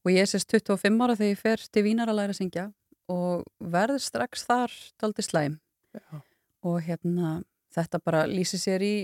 [0.00, 2.66] og ég er sérst 25 ára þegar ég fer til Vínar að læra að syngja
[3.10, 5.58] og verð strax þar daldi slæm
[5.96, 6.20] Já.
[6.66, 7.40] og hérna
[7.74, 8.94] þetta bara lýsi sér í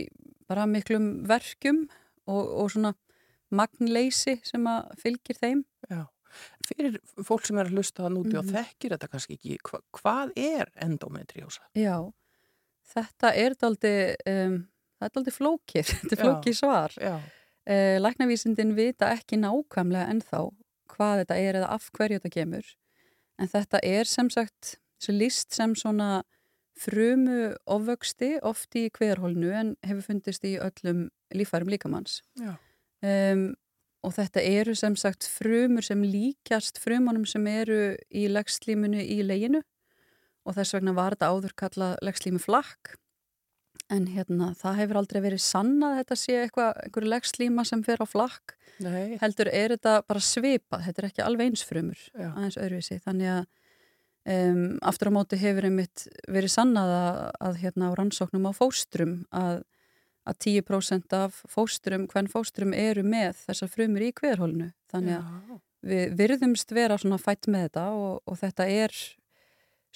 [0.46, 1.84] bara miklum verkum
[2.26, 2.94] og, og svona
[3.54, 6.04] magnleysi sem að fylgir þeim Já.
[6.66, 8.38] Fyrir fólk sem er að hlusta það núti mm.
[8.40, 8.56] og mhm.
[8.58, 11.62] þekkir þetta kannski ekki hva, hvað er endometriósa?
[11.78, 11.96] Já,
[12.92, 13.94] þetta er daldi
[14.32, 14.58] um,
[14.98, 17.30] það er daldi flókið þetta er flókið svar uh,
[18.02, 20.42] Læknavísindin vita ekki nákvæmlega ennþá
[20.92, 22.74] hvað þetta er eða af hverju þetta kemur
[23.38, 24.76] en þetta er sem sagt
[25.08, 26.24] list sem svona
[26.76, 31.06] frumu ofvöxti oft í hverhólnu en hefur fundist í öllum
[31.36, 33.54] lífærum líkamanns um,
[34.06, 39.62] og þetta eru sem sagt frumur sem líkjast frumunum sem eru í leggslímunu í leginu.
[40.46, 42.94] Og þess vegna var þetta áður kallað leggslímu flakk
[43.92, 48.02] en hérna það hefur aldrei verið sanna að þetta sé eitthvað, einhverju leggslíma sem fer
[48.02, 49.16] á flakk Nei.
[49.20, 52.28] heldur er þetta bara svipað, þetta er ekki alveg einsfrumur Já.
[52.32, 53.46] aðeins öðruvísi, þannig að
[54.34, 59.16] um, aftur á móti hefur einmitt verið sannað að, að hérna á rannsóknum á fóstrum
[59.30, 59.62] að,
[60.26, 65.60] að 10% af fóstrum, hvern fóstrum eru með þessar frumur í hverhólnu þannig að Já.
[65.92, 68.98] við virðumst vera svona fætt með þetta og, og þetta er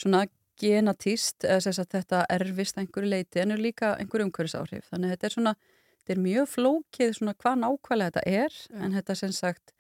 [0.01, 0.25] svona
[0.61, 5.55] genatíst, þetta erfist einhverju leiti en er líka einhverju umhverjusáhrif, þannig að þetta er svona
[6.01, 8.81] þetta er mjög flókið svona hvað nákvæmlega þetta er ja.
[8.85, 9.75] en þetta sem sagt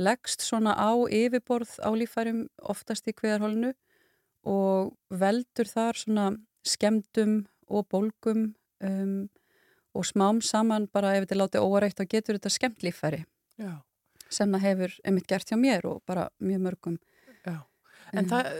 [0.00, 3.72] leggst svona á yfirborð á lífærum oftast í hverjarhólinu
[4.48, 6.30] og veldur þar svona
[6.66, 8.50] skemdum og bólgum
[8.80, 9.28] um,
[9.94, 13.24] og smám saman bara ef þetta er látið óarætt þá getur þetta skemmt lífæri
[13.60, 13.80] Já.
[14.28, 16.98] sem það hefur einmitt gert hjá mér og bara mjög mörgum
[17.44, 17.60] Já.
[18.12, 18.50] En um, það,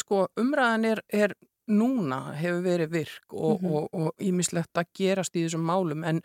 [0.00, 1.36] sko, umræðan er, er
[1.66, 4.84] núna hefur verið virk og ímislegt mm -hmm.
[4.84, 6.22] að gerast í þessum málum en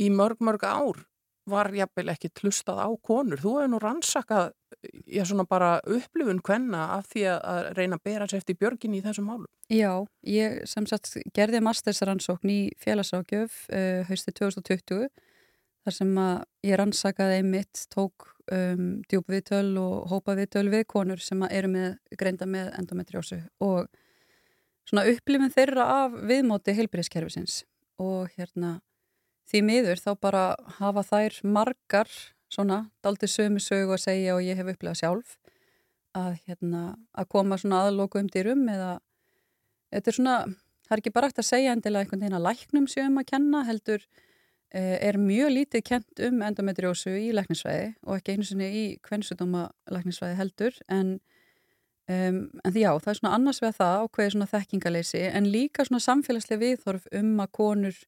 [0.00, 1.04] í mörg, mörg ár
[1.50, 3.40] var jafnvel ekki tlustað á konur.
[3.40, 4.52] Þú hefur nú rannsakað
[5.06, 9.02] já, svona bara upplifun hvenna af því að reyna að bera sér eftir björgin í
[9.02, 9.50] þessum málum.
[9.68, 15.08] Já, ég sem sagt gerði mastersrannsókn í félagságjöf uh, hausti 2020
[15.82, 21.70] þar sem að ég rannsakaði einmitt, tók um, djúbviðtöl og hópaviðtöl við konur sem eru
[21.72, 23.90] með, greinda með endometriósu og
[24.88, 27.62] svona upplifun þeirra af viðmóti heilbyrðiskerfisins
[28.02, 28.80] og hérna
[29.50, 30.44] því miður þá bara
[30.78, 32.10] hafa þær margar
[32.52, 35.38] svona daldi sömu sögu að segja og ég hef upplegað sjálf
[36.18, 36.82] að, hérna,
[37.16, 38.98] að koma svona aðloku um dýrum eða
[39.92, 40.36] þetta er svona,
[40.86, 43.62] það er ekki bara eftir að segja endilega einhvern veginn að læknum séum að kenna
[43.68, 44.04] heldur
[44.80, 50.38] er mjög lítið kent um endometriósu í læknisvæði og ekki einu sinni í kvennsutuma læknisvæði
[50.38, 51.18] heldur en,
[52.08, 55.50] um, en því já, það er svona annars við að það ákveði svona þekkingaleysi en
[55.52, 58.00] líka svona samfélagslega viðþorf um að konur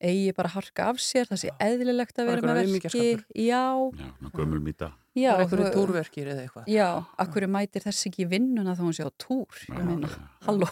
[0.00, 3.02] eigi bara harka af sér, það sé eðlilegt að vera með verki
[3.36, 3.66] Já,
[4.00, 4.94] já gömul mýta.
[5.18, 6.70] Já, það er eitthvað túrverkir eða eitthvað.
[6.70, 6.86] Já,
[7.24, 9.60] akkur mætir þess ekki vinnuna þá hún sé á túr?
[9.66, 10.10] Ég meina,
[10.46, 10.68] halló.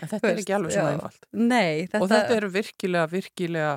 [0.00, 1.28] En þetta er ekki alveg svona einfalt.
[1.36, 3.74] Nei þetta, Og þetta er virkilega, virkilega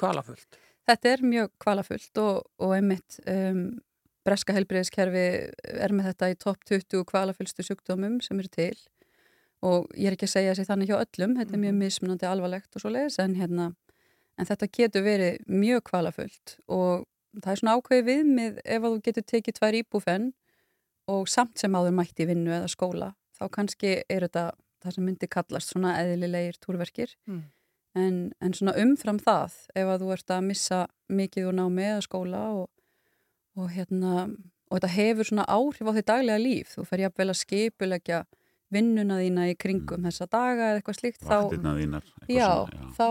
[0.00, 3.68] kvalafullt Þetta er mjög kvalafullt og, og einmitt um,
[4.24, 5.24] Breska helbriðiskerfi
[5.84, 8.76] er með þetta í topp 20 kvalafullstu sjúkdómum sem eru til
[9.64, 11.82] og ég er ekki að segja þessi þannig hjá öllum, þetta er mjög mhm.
[11.86, 13.70] mismunandi alvarlegt og svo leiðis en, hérna,
[14.36, 17.06] en þetta getur verið mjög kvalafullt og
[17.40, 20.28] það er svona ákveði viðmið ef að þú getur tekið tvær íbúfenn
[21.14, 24.50] og samt sem áður mætti vinnu eða skóla, þá kannski er þetta
[24.84, 27.42] það sem myndi kallast svona eðlilegir túrverkir mm.
[27.98, 32.06] En, en svona umfram það ef að þú ert að missa mikið úr námi eða
[32.06, 32.66] skóla og,
[33.58, 34.24] og hérna
[34.70, 38.24] og þetta hefur svona áhrif á því daglega líf, þú fer jafnvel að skipulegja
[38.74, 40.08] vinnuna þína í kringum mm.
[40.08, 42.86] þessa daga eða eitthvað slíkt þá, þínar, já, svona, já.
[42.96, 43.08] þá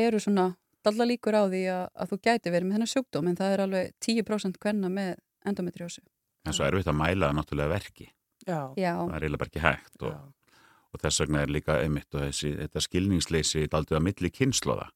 [0.00, 0.46] eru svona
[0.84, 3.62] allar líkur á því að, að þú gæti verið með þennan sjúkdóm en það er
[3.64, 5.14] alveg 10% hvenna með
[5.48, 6.04] endometriósu
[6.44, 8.08] En svo er við þetta að mæla náttúrulega verki
[8.44, 8.58] já.
[8.76, 10.18] það er eiginlega bara ekki hægt og,
[10.94, 14.88] og þess vegna er líka einmitt og þessi, þetta skilningsleysi aldrei að milli kynnslóða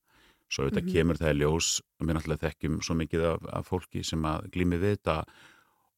[0.49, 0.93] svo þetta mm -hmm.
[0.93, 1.69] kemur það í ljós
[2.01, 5.25] og við náttúrulega þekkjum svo mikið af, af fólki sem að glými við þetta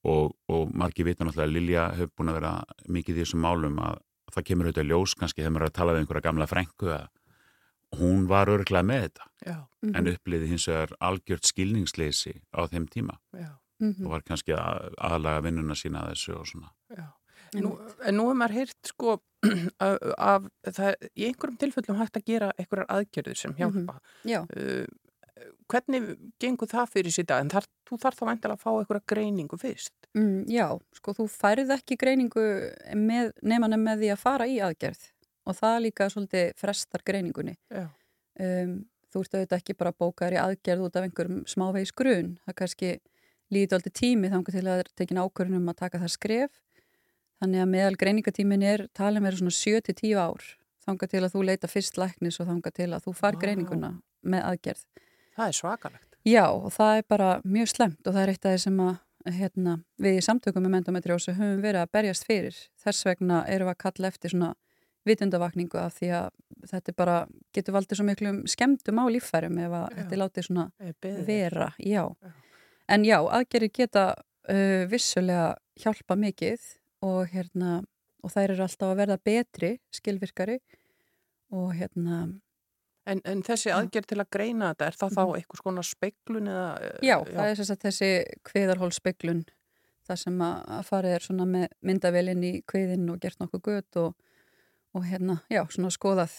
[0.05, 3.79] og, og margi vita náttúrulega að Lilja hefur búin að vera mikið í þessum málum
[3.79, 3.99] að
[4.33, 7.09] það kemur auðvitað ljós kannski þegar maður er að tala við einhverja gamla frængu
[7.99, 9.97] hún var örglega með þetta Já, Mhm.
[9.97, 14.05] en uppliði hins vegar algjört skilningsleysi á þeim tíma já, Mhm.
[14.07, 16.71] og var kannski að, aðlaga vinnuna sína að þessu og svona.
[16.97, 17.07] já.
[17.59, 17.75] Nú,
[18.07, 19.17] en nú hefur maður heyrt sko
[19.87, 23.97] af, af það, í einhverjum tilfellum hægt að gera einhverjar aðgerður sem hjálpa.
[24.29, 24.85] Já, uh,
[25.71, 26.11] hvernig
[26.43, 27.41] gengur það fyrir dag?
[27.45, 29.95] En þar, þú þarf þá væntilega að fá einhverja greiningu fyrst.
[30.15, 32.47] mm, já, sko þú færið ekki greiningu
[32.99, 35.09] með, nefnana með því að fara í aðgerð
[35.49, 37.57] og það líka svolítið frestar greiningunni.
[37.73, 37.87] Já.
[38.41, 38.75] Um,
[39.11, 42.35] þú ert auðvitað ekki bara bókaður í aðgerð út af einhverjum smávegis grun.
[42.47, 42.91] Það kannski
[43.51, 46.61] líður aldrei tími þangar til að það er tekin ákvörðun um að taka það skref.
[47.41, 50.49] Þannig að meðal greiningatímin er talin verið svona 7-10 ár
[50.85, 53.41] þangar til að þú leita fyrst læknis og þangar til að þú far Vá.
[53.45, 54.83] greininguna með aðgerð.
[55.37, 56.09] Það er svakalegt.
[56.29, 58.99] Já, og það er bara mjög slemt og það er eitt af því sem að
[59.37, 62.59] hérna, við í samtökum með mentometriósu höfum verið að berjast fyrir.
[62.81, 64.51] Þess vegna erum við að kalla eftir svona
[65.09, 66.29] vitundavakningu af því að
[66.71, 67.17] þetta er bara
[67.57, 70.67] getur valdið svo miklum skemmtum á líffærum ef að þetta er látið svona
[71.01, 71.23] beðið.
[71.29, 72.05] vera, já.
[72.05, 72.33] Já.
[72.91, 74.05] En já, aðgerið geta
[74.51, 76.67] uh, vissulega hjálpa mikið
[77.03, 77.83] og hérna,
[78.23, 80.59] og þær eru alltaf að verða betri, skilvirkari
[81.53, 82.41] og hérna,
[83.11, 85.35] En, en þessi aðgerð til að greina þetta, er það þá Mhm.
[85.41, 86.67] einhvers konar speiklun eða?
[87.03, 88.11] Já, það er þess að þessi
[88.45, 89.41] kviðarhólspeglun
[90.07, 93.97] það sem að, að farið er svona með myndavelin í kviðin og gert nokkuð gött
[93.97, 94.15] og,
[94.95, 96.31] og hérna, já, svona skoðað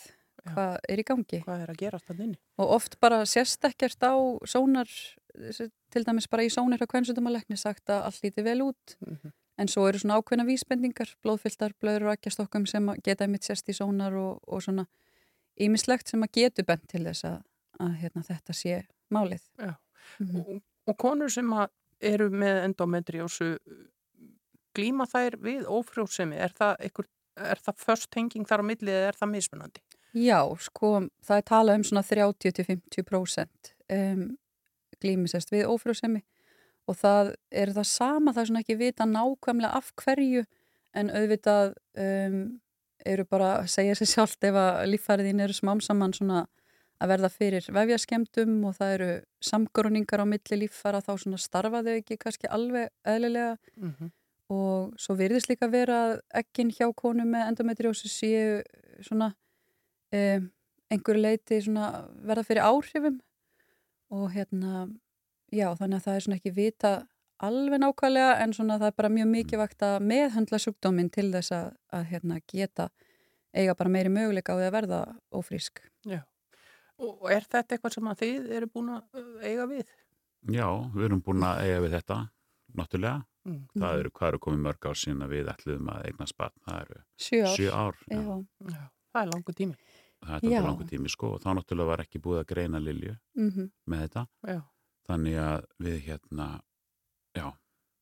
[0.45, 0.53] Já.
[0.53, 2.38] hvað er í gangi Hvað er að gera þetta inni?
[2.62, 4.14] og oft bara sérst ekkert á
[4.45, 4.88] sónar,
[5.36, 9.34] þessi- til dæmis bara í sónir á kvensutumalegni sagt að allt líti vel út Mhm.
[9.60, 13.76] En svo eru svona ákveðna vísbendingar blóðfylltar, blöður og akkjastokkum sem geta einmitt sérst í
[13.76, 14.88] sónar og, og svona
[15.62, 17.39] ímislegt sem að getur bent til þess að,
[17.84, 18.82] að hérna, þetta sé
[19.12, 19.74] málið Já.
[20.20, 20.41] Mhm.
[20.41, 21.49] Og, og konur sem
[22.02, 23.56] eru með endometriósu
[24.76, 26.88] glíma þær við ófrjósemi, er það
[27.41, 29.84] er það först tenging þar á milli eða er það mismunandi?
[30.12, 34.26] Já, sko, það er talað um svona 30-50% um,
[34.99, 36.24] glýmisest við ófrjósemi
[36.89, 40.45] og það er það sama, það er svona ekki vita nákvæmlega af hverju
[40.97, 42.39] en auðvitað um,
[43.05, 46.45] eru bara að segja sér sjálft ef að líffæriðin eru smám saman svona
[47.01, 49.11] að verða fyrir vefjaskemdum og það eru
[49.45, 54.11] samgróningar á milli líffæra þá svona starfa þau ekki kannski alveg eðlilega Mm -hmm.
[54.49, 58.61] og svo virðist líka vera að ekkin hjá konum með endometriósi séu
[59.01, 59.34] svona
[60.13, 60.51] um,
[60.91, 63.21] einhverju leiti svona verða fyrir áhrifum
[64.09, 64.89] og hérna
[65.52, 66.91] já þannig að það er svona ekki vita
[67.41, 71.72] alveg nákvæmlega en svona það er bara mjög mikilvægt að meðhandla sjúkdóminn til þess að,
[71.97, 72.89] að hérna geta
[73.54, 74.99] eiga bara meiri möguleika á því að verða
[75.36, 75.82] ófrísk.
[76.08, 76.22] Já.
[77.02, 79.89] Og er þetta eitthvað sem að þið eru búin að uh, eiga við?
[80.54, 82.18] Já, við erum búin að eiga við þetta,
[82.78, 83.26] náttúrulega.
[83.41, 83.62] Mm.
[83.74, 86.82] Það eru, hvað eru komið mörg ár síðan að við ætluðum að eigna spatt, það
[86.84, 87.56] eru Sjö ár.
[87.56, 88.04] sjö ár.
[88.06, 88.20] Já.
[88.22, 88.76] Já.
[88.76, 88.84] Já.
[89.12, 89.78] Það er langu tími.
[90.22, 93.72] Það er langur tími, sko, og þá náttúrulega var ekki búið að greina Lilju Mm
[93.89, 94.28] með þetta.
[94.45, 94.60] Já.
[95.12, 96.49] Þannig að við hérna,
[97.38, 97.49] já,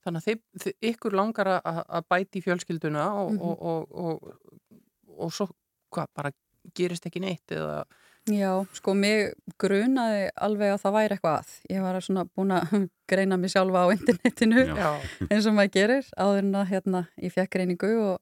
[0.05, 3.41] Þannig að þið, þið, ykkur langar að, að bæti í fjölskylduna og, Mhm.
[3.41, 4.77] og, og, og,
[5.25, 5.49] og svo
[5.91, 6.31] hvað, bara
[6.77, 7.81] gerist ekki neitt eða
[8.29, 11.51] Já, sko, mig grunaði alveg að það væri eitthvað að.
[11.71, 12.73] Ég var svona búin að
[13.09, 14.89] greina mig sjálfa á internetinu Já.
[15.31, 18.19] Eins og maður gerir áður en að hérna, ég fekk greiningu og,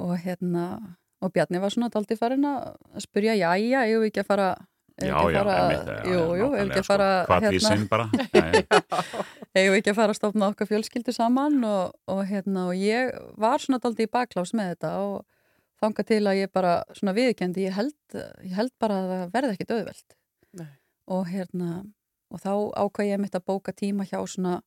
[0.00, 0.64] og hérna
[1.22, 2.72] og Bjarni var svona daldi farin að
[3.04, 4.71] spyrja, já, já, ég hef ekki að fara eigum
[5.08, 8.08] já, já, einmitt, jú, jú, ef ekki að fara Hvað því sinn bara?
[9.52, 13.62] Við ekki að fara að stofna okkar fjölskyldu saman og, og hérna og ég var
[13.62, 15.22] svona daldi í baklás með þetta og
[15.82, 19.56] þanga til að ég bara svona viðkendi, ég held, ég held bara að það verði
[19.56, 20.16] ekki döðveld
[20.60, 20.68] Nei.
[21.16, 21.70] og hérna
[22.32, 22.52] og þá
[22.84, 24.60] ákvað ég mitt að bóka tíma hjá svona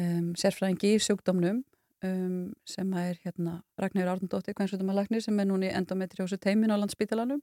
[0.00, 1.62] um, sérfræðingi í sjúkdómnum
[2.06, 7.42] um, sem er hérna Ragnarður Árnundóttir, kvennsvöldumalagnir sem er núni endometriósu teimin á landsbítalanum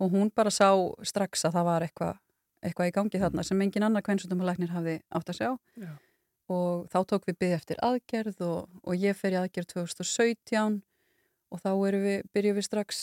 [0.00, 0.72] og hún bara sá
[1.06, 2.18] strax að það var eitthvað
[2.60, 5.50] eitthva í gangi þarna sem engin annar kvennsvöldumalagnir hafði átt að sjá.
[5.80, 5.92] Já.
[6.50, 10.80] og þá tók við byggði eftir aðgerð og, og ég fer í aðgerð 2017
[11.50, 13.00] og þá við, byrjum við strax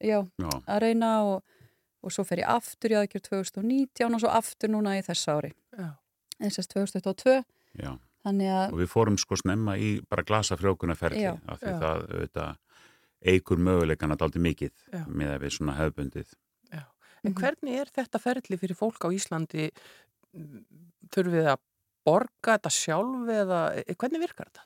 [0.00, 1.56] já, já, að reyna og,
[2.04, 5.52] og svo fer ég aftur í aðgjör 2019 og svo aftur núna í þess ári.
[6.40, 7.40] Eins og 2022
[7.80, 7.92] já.
[8.24, 11.34] þannig að, Og við fórum sko snemma í bara glasa frjókunarferli Já.
[11.48, 12.58] af því það auðvitað
[13.24, 15.04] eigur möguleikana daldi mikið Já.
[15.06, 16.30] með að við svona hefbundið.
[17.20, 17.36] En Mhm.
[17.42, 19.66] hvernig er þetta ferli fyrir fólk á Íslandi?
[21.12, 21.58] Þurfum við að
[22.06, 24.64] borga þetta sjálf eða eh, hvernig virkar þetta?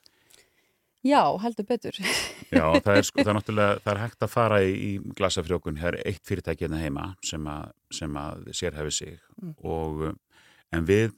[1.04, 4.60] já, heldur betur Já, það er sko, það er náttúrulega, það er hægt að fara
[4.64, 9.18] í, í glasafrjókun, það er eitt fyrirtæki hérna heima sem að, sem að sérhefi sig
[9.42, 9.54] Mm.
[9.66, 10.16] og
[10.72, 11.10] en við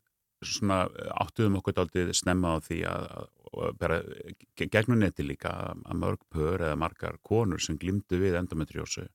[0.43, 0.87] svona
[1.21, 3.29] áttuðum okkur daldið snemma á því að, að
[3.81, 4.01] bara
[4.57, 5.51] ge- gegnum neti líka
[5.85, 9.07] að mörg pör eða margar konur sem glimtu við endometriósu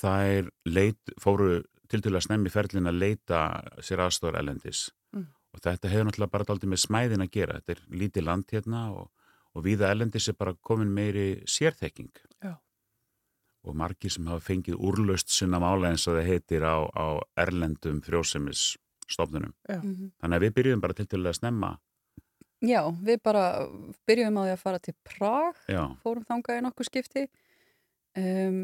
[0.00, 3.40] þær leit, fóru til til að snemmi ferlin að leita
[3.84, 5.26] sér aðstofar elendis Mm.
[5.52, 8.78] og þetta hefur náttúrulega bara daldið með smæðin að gera þetta er lítið land hérna
[8.96, 9.10] og,
[9.54, 12.08] og viða elendis er bara komin meiri sérþekking
[12.42, 12.54] Já.
[13.64, 18.00] og margir sem hafa fengið úrlaust sinna mála eins og það heitir á, á erlendum
[18.00, 19.52] frjósemis stofnunum.
[19.68, 20.12] Mhm.
[20.22, 21.78] Þannig að við byrjuðum bara til til að snemma
[22.62, 23.46] Já, við bara
[24.06, 27.24] byrjum á því að fara til Prag, Já, fórum þangað í nokkuð skipti.
[28.18, 28.62] Um,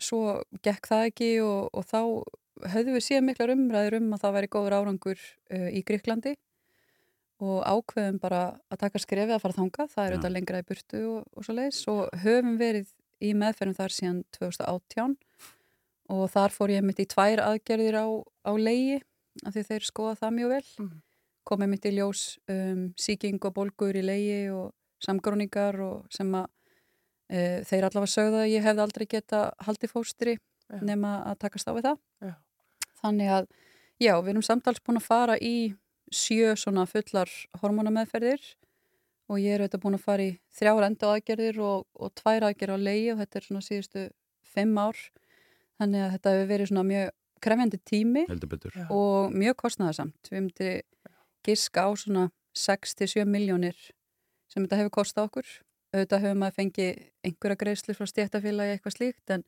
[0.00, 2.00] svo gekk það ekki og, og þá
[2.72, 6.34] höfðum við síðan miklar umræður um að það væri góður árangur uh, í Gríklandi
[7.44, 11.00] og ákveðum bara að taka skrefið að fara þangað, það er auðvitað lengra í burtu
[11.10, 12.92] og, og svo leiðis og höfum verið
[13.24, 15.16] í meðferðum þar síðan 2018
[16.14, 18.06] og þar fór ég mitt í tvær aðgerðir á,
[18.46, 19.00] á leiði
[19.42, 20.64] af því þeir skoða það mjög vel.
[20.84, 21.02] Mhm.
[21.48, 24.72] Komið mitt í ljós um, síking og bólgur í leiði og
[25.04, 26.48] samgróningar og sem að
[27.28, 30.80] e, þeir allavega sögðu að ég hefði aldrei geta haldið fóstri Já.
[30.80, 32.34] nema að takast á við það Já.
[33.02, 33.48] þannig að
[34.00, 35.56] já, við erum samtals búin að fara í
[36.14, 37.30] sjö svona fullar
[37.60, 38.44] hormonameðferðir
[39.28, 42.76] og ég er auðvitað búin að fara í þrjár enda aðgerðir og, og tvær aðgerðir
[42.76, 44.06] á leiði og þetta er svona síðustu
[44.54, 44.98] fimm ár
[45.80, 47.12] þannig að þetta hefur verið svona mjög
[47.44, 48.76] krefjandi tími heldur betur.
[48.76, 48.86] Já.
[48.92, 50.30] og mjög kostnæðasamt.
[50.30, 50.70] Við myndi
[51.46, 53.76] giska á svona 6-7 miljónir
[54.48, 55.48] sem þetta hefur kostað okkur.
[55.94, 59.44] Auðvitað hefur maður fengið einhverja greiðslu frá stjættafélagi eitthvað slíkt en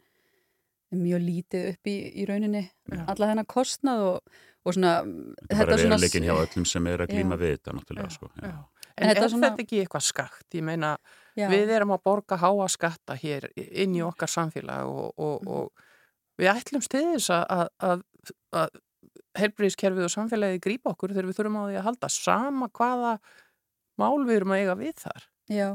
[0.94, 3.01] mjög lítið upp í, í rauninni Já.
[3.11, 4.36] alla þennan kostnað og,
[4.66, 7.40] og svona Þetta er bara veruleikin hjá öllum sem er að glíma Já.
[7.42, 8.07] við þetta náttúrulega.
[8.07, 8.30] Já, Sko.
[8.42, 8.55] já.
[8.97, 10.47] En, þetta er svona- þetta ekki eitthvað skakt?
[10.57, 10.92] Ég meina,
[11.36, 15.49] já, við erum að borga háa skatta hér inn í okkar samfélag og, og, Mhm.
[15.49, 15.72] og
[16.38, 18.03] við þess að, að, að,
[18.53, 18.68] að
[19.41, 23.14] helbriðiskerfið og samfélagið grípa okkur þegar við þurfum á því að halda sama hvaða
[24.01, 25.26] mál við erum að eiga við þar.
[25.49, 25.68] já.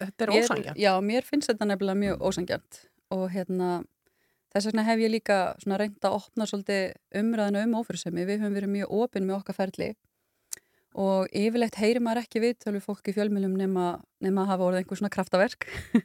[0.00, 0.78] Þetta er Mér- ósangjant.
[0.82, 2.80] Já, mér finnst þetta nefnilega mjög ósangjant
[3.14, 3.68] og hérna
[4.54, 8.24] þess vegna hef ég líka svona reynd að opna svolítið umræðinu um ófyrsemi.
[8.26, 9.92] Við höfum verið mjög opinn með okkar ferli
[10.94, 13.86] og yfirleitt heyrir maður ekki viðtölu fólk í fjölmjölum nema,
[14.22, 15.66] nema að hafa orðið einhver svona kraftaverk.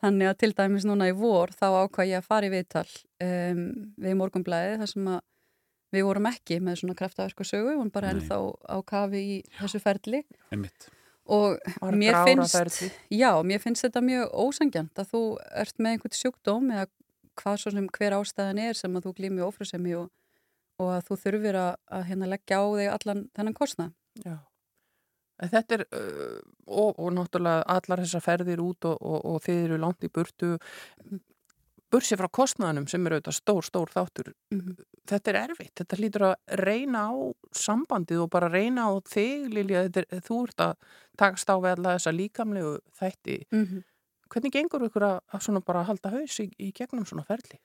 [0.00, 2.86] Þannig að til dæmis núna í vor þá ákvað ég að fara í viðtal
[3.20, 3.64] um,
[4.00, 5.18] við morgunblæði þar sem að
[5.94, 8.20] við vorum ekki með svona kraftaverk og sögu, við vorum bara Nei.
[8.20, 8.38] ennþá
[8.70, 10.22] á kafi í þessu ferli
[11.30, 11.58] og
[11.94, 15.22] mér finnst já, mér finnst þetta mjög ósangjant að þú
[15.62, 16.88] ert með einhvern sjúkdóm eða
[17.40, 20.10] hvað svo sem hver ástæðan er sem að þú glými ófrúsemi og,
[20.80, 23.92] og að þú þurfir að, að hérna leggja á þig allan þennan kostnað.
[24.24, 24.36] Já.
[25.40, 26.38] En Þetta er, uh,
[26.68, 30.56] og, og náttúrulega allar þessar ferðir út og, og, og þið eru langt í burtu,
[31.90, 34.32] bursi frá kostnaðanum sem eru auðvitað stór, stór þáttur.
[34.54, 34.76] Mhm.
[35.10, 37.14] Þetta er erfitt, þetta lítur að reyna á
[37.56, 40.74] sambandið og bara reyna á þig, Lilja, þetta er, þú ert að
[41.18, 43.46] takast á við alla þessa líkamlegu þætti.
[43.50, 43.82] Mm -hmm.
[44.30, 47.58] Hvernig gengur ykkur að, að svona bara halda haus í, í gegnum svona ferli?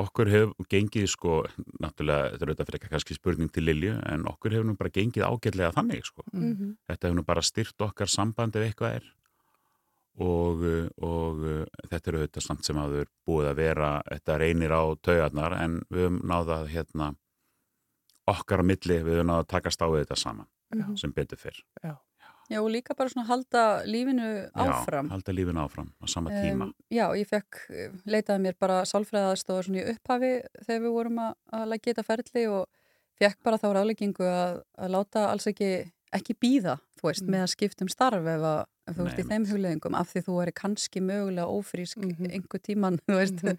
[0.00, 1.44] Okkur hefur gengið sko,
[1.82, 5.26] náttúrulega, þetta er auðvitað fyrir kannski spurning til Lilju, en okkur hefur nú bara gengið
[5.26, 6.24] ágætlega þannig sko.
[6.32, 6.76] Mm.
[6.88, 9.10] Þetta hefur nú bara styrt okkar samband ef eitthvað er
[10.18, 13.90] og, uh, og uh, þetta er auðvitað samt sem að þau er búið að vera,
[14.10, 17.10] þetta reynir á taugarnar en við höfum náða hérna
[18.30, 20.86] okkar á milli, við höfum náða að takast á við þetta saman Já.
[21.00, 21.60] sem betur fyrr.
[22.50, 24.26] Já, og líka bara svona halda lífinu
[24.58, 25.06] áfram.
[25.06, 26.66] Já, halda lífinu áfram á sama tíma.
[26.66, 30.32] Um, já, ég fekk, eh, leitaði mér bara sálfræðaðstóða svona í upphafi
[30.66, 32.66] þegar við vorum að, að leggja þetta ferli og
[33.20, 35.70] fekk bara þá ráðleggingu að, að láta alls ekki,
[36.12, 37.30] ekki býða, þú veist, Mm.
[37.34, 40.22] með að skipta um starf ef, að, ef þú veist í þeim hugleðingum af því
[40.26, 42.30] þú er kannski mögulega ófrísk Mhm.
[42.34, 43.42] einhver tíman, þú veist.
[43.44, 43.58] Mhm.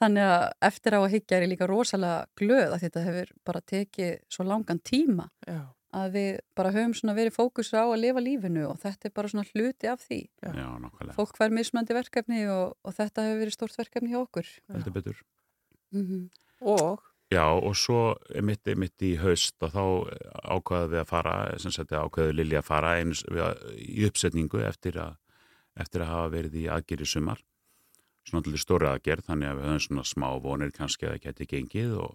[0.00, 3.60] Þannig að eftir á að higgja er ég líka rosalega glöð að þetta hefur bara
[3.60, 5.60] tekið svo langan tíma Já,
[5.94, 9.28] að við bara höfum svona verið fókusur á að lifa lífinu og þetta er bara
[9.28, 10.18] svona hluti af því.
[10.42, 10.50] Já.
[10.50, 11.14] Já, nákvæmlega.
[11.14, 14.46] Fólk fær mismandi verkefni og, og þetta hefur verið stórt verkefni hjá okkur.
[14.72, 15.16] Heldur betur.
[15.92, 16.30] Mm
[16.60, 17.00] og
[17.34, 18.14] Já, og svo
[18.46, 19.82] mitt, mitt í haust og þá
[20.54, 25.00] ákvaðum við að fara, sem sagt ákvaðu Lilja að fara eins, við, í uppsetningu eftir
[25.02, 25.16] að,
[25.80, 27.42] eftir að hafa verið í aðgerri sumar.
[28.28, 31.48] Svona allir stóri aðgerð, þannig að við höfum svona smá vonir kannski að það geti
[31.50, 32.14] gengið og,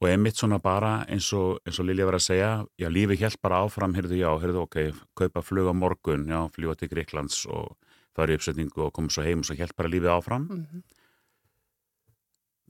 [0.00, 2.50] og einmitt svona bara eins og, eins og Lilja var að segja,
[2.80, 4.80] já, lífi helt bara áfram, heyrðu já, heyrðu ok,
[5.20, 7.76] kaupa flug á morgun, já, fljúa til Greiklands og
[8.16, 10.50] fara í uppsetningu og koma svo heim og svo helt bara lífið áfram.
[10.50, 10.84] mm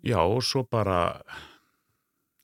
[0.05, 1.23] Já, og svo bara,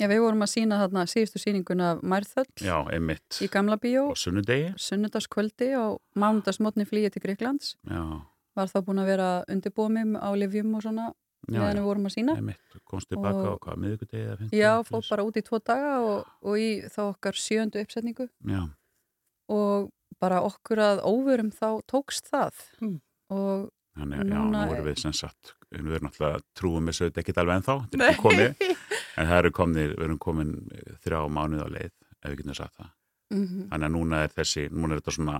[0.00, 4.06] Já, við vorum að sína þarna síðustu síninguna af Mærþöll já, einmitt í Gamla bíó,
[4.08, 4.70] á sunnudegi.
[4.80, 7.74] sunnudagskvöldi og mánudagsmotni flýið til Greiklands.
[7.84, 8.22] Já,
[8.56, 11.78] Var þá búin að vera undirbúið mig á livjum og svona já, meðan já.
[11.78, 12.34] við vorum að sína.
[12.40, 14.58] Einmitt, komst tilbaka Og- á hvað, miðvikudegi eða fimmtudegi?
[14.62, 18.62] Já, fór bara út í tvo daga og, og í þá okkar sjöndu uppsetningu Já,
[19.48, 19.90] og
[20.20, 23.00] bara okkur að óverum þá tókst það Mm.
[23.30, 26.96] og þannig að já, nú er- erum við sem sagt við erum náttúrulega trúum með
[27.00, 28.64] sögð ekkert alveg ennþá, þetta er ekki komið
[29.16, 30.54] en það eru komnir, við erum komin
[31.04, 32.90] þrjá mánuð á leið, ef við getum sagt það
[33.30, 35.36] Mhm, þannig að núna er þessi, núna er þetta svona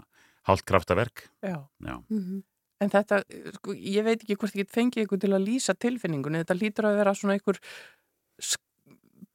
[0.47, 1.57] hálft kraftaverk Já.
[1.83, 2.43] Já, mhm.
[2.81, 3.19] En þetta,
[3.59, 6.39] sko, ég veit ekki hvort ég get fengið ykkur til að lýsa tilfinningunni.
[6.41, 7.75] Þetta lítur að vera svona einhver sk-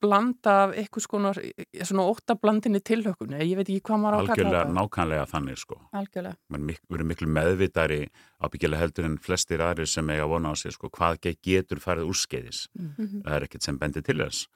[0.01, 1.37] blanda af eitthvað skonar,
[1.83, 3.39] svona óttablandinni tilhökunni.
[3.41, 5.77] Ég veit ekki hvað maður á að kalla algjörlega nákvæmlega þannig sko.
[5.93, 6.35] Algjörlega.
[6.51, 7.99] við mik erum miklu meðvitari
[8.43, 11.79] ábyggilega heldur en flestir aðrir sem eiga að vona á sig sko, hvað ge- getur
[11.79, 12.67] farið úrskeiðis.
[12.75, 13.23] Mhm.
[13.23, 14.47] það er ekkert sem bendir til þess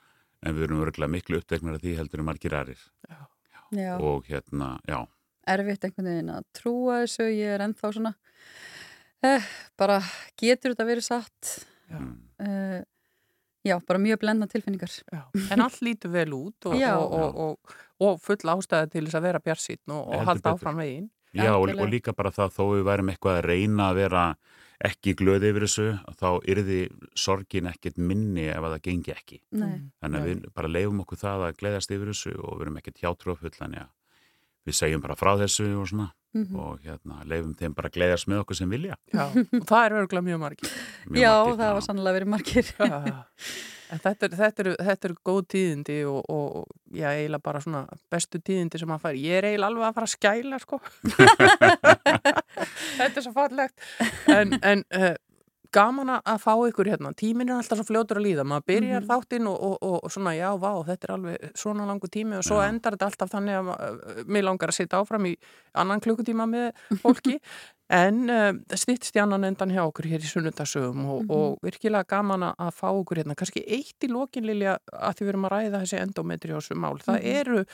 [0.44, 2.84] en við erum örgulega miklu uppteknar af því heldur en margir aðrir.
[3.72, 5.06] Já, og hérna, já,
[5.48, 8.16] erfitt einhvern veginn að trúa þessu, ég er ennþá svona,
[9.24, 9.42] eh,
[9.78, 10.00] bara
[10.38, 11.66] getur þetta verið satt,
[13.64, 13.76] Já.
[13.76, 14.90] já, bara mjög blenda tilfinningar.
[15.12, 15.24] Já.
[15.52, 16.96] En allt lítur vel út og, Já.
[16.98, 20.42] og, og, og, og full ástæði til þess að vera bjarsýtn og, og Heldur halda
[20.42, 20.58] betur.
[20.60, 21.10] áfram veginn.
[21.34, 24.24] já og, líka bara það þó við værum eitthvað að reyna að vera
[24.80, 25.88] ekki glöði yfir þessu
[26.18, 26.78] þá yrði
[27.20, 30.30] sorgin ekkert minni ef að það gengi ekki Nei, þannig að Nei.
[30.32, 33.84] við bara leifum okkur það að gleðast yfir þessu og við erum ekkert hjátrúafull þannig
[33.84, 33.92] að
[34.70, 36.54] við segjum bara frá þessu og svona Mhm.
[36.62, 39.24] og hérna leifum þeim bara að gleðast með okkur sem vilja Já.
[39.34, 40.70] og það er örgulega mjög margir.
[41.10, 42.70] Mjög já, margir, það var sannlega verið margir.
[43.90, 47.80] Þetta, er, þetta, eru, þetta eru góð tíðindi og, og já, eiginlega bara svona
[48.14, 49.18] bestu tíðindi sem maður fær.
[49.18, 50.78] Ég er eiginlega alveg að fara að skæla, sko.
[53.00, 53.88] þetta er svo fallegt.
[54.30, 55.16] En, en uh,
[55.72, 57.12] gaman að fá ykkur hérna.
[57.14, 58.44] Tíminn er alltaf svo fljótur að líða.
[58.48, 59.10] Maður byrjar Mhm.
[59.10, 62.44] þáttinn og, og, og, og svona, já, vá, þetta er alveg svona langu tími og
[62.44, 62.70] svo Já.
[62.70, 65.36] endar þetta alltaf þannig að uh, mér langar að sitja áfram í
[65.76, 67.40] annan klukkutíma með fólki.
[67.92, 71.32] En uh, stýttst í annan endan hjá okkur hér í sunnundarsögum og, Mhm.
[71.34, 73.34] og virkilega gaman að- fá okkur hérna.
[73.36, 77.00] Kannski eitt í lokin, Lilja, að því við erum að ræða þessi endometriósu mál.
[77.02, 77.26] Það Mhm.
[77.42, 77.66] eru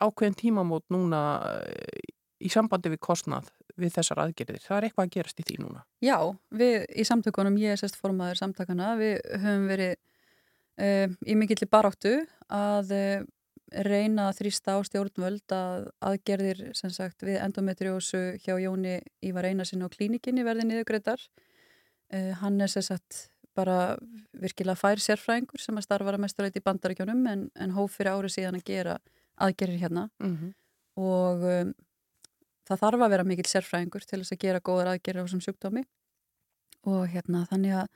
[0.00, 1.20] ákveðin tímamót núna
[1.66, 2.06] eh,
[2.44, 4.62] í sambandi við kostnað við þessar aðgerðir.
[4.62, 5.84] Það er eitthvað að gerast í því núna.
[6.04, 6.18] Já,
[6.54, 9.94] við í samtökunum, ég er sérst formaður samtakana, við höfum verið
[10.84, 12.14] uh, í mikilli baráttu
[12.52, 13.24] að uh,
[13.84, 19.82] reyna að þrýsta á stjórnvöld að aðgerðir sem sagt við endometriósu hjá Jóni Ívar Einarsin
[19.82, 21.22] á klínikinni verði niðurgreitar.
[22.12, 23.96] Uh, hann er sem sagt bara
[24.34, 28.36] virkilega fær sérfræðingur sem að starfa að mesturleiti í bandaríkjónum en, en hóf fyrir árið
[28.36, 28.96] síðan að gera
[29.42, 30.54] aðgerðir hérna Mm -hmm.
[31.02, 31.74] og um,
[32.68, 35.84] það þarf að vera mikill sérfræðingur til þess að gera góðar aðgerðir á þessum sjúkdómi.
[36.88, 37.88] Og hérna þannig að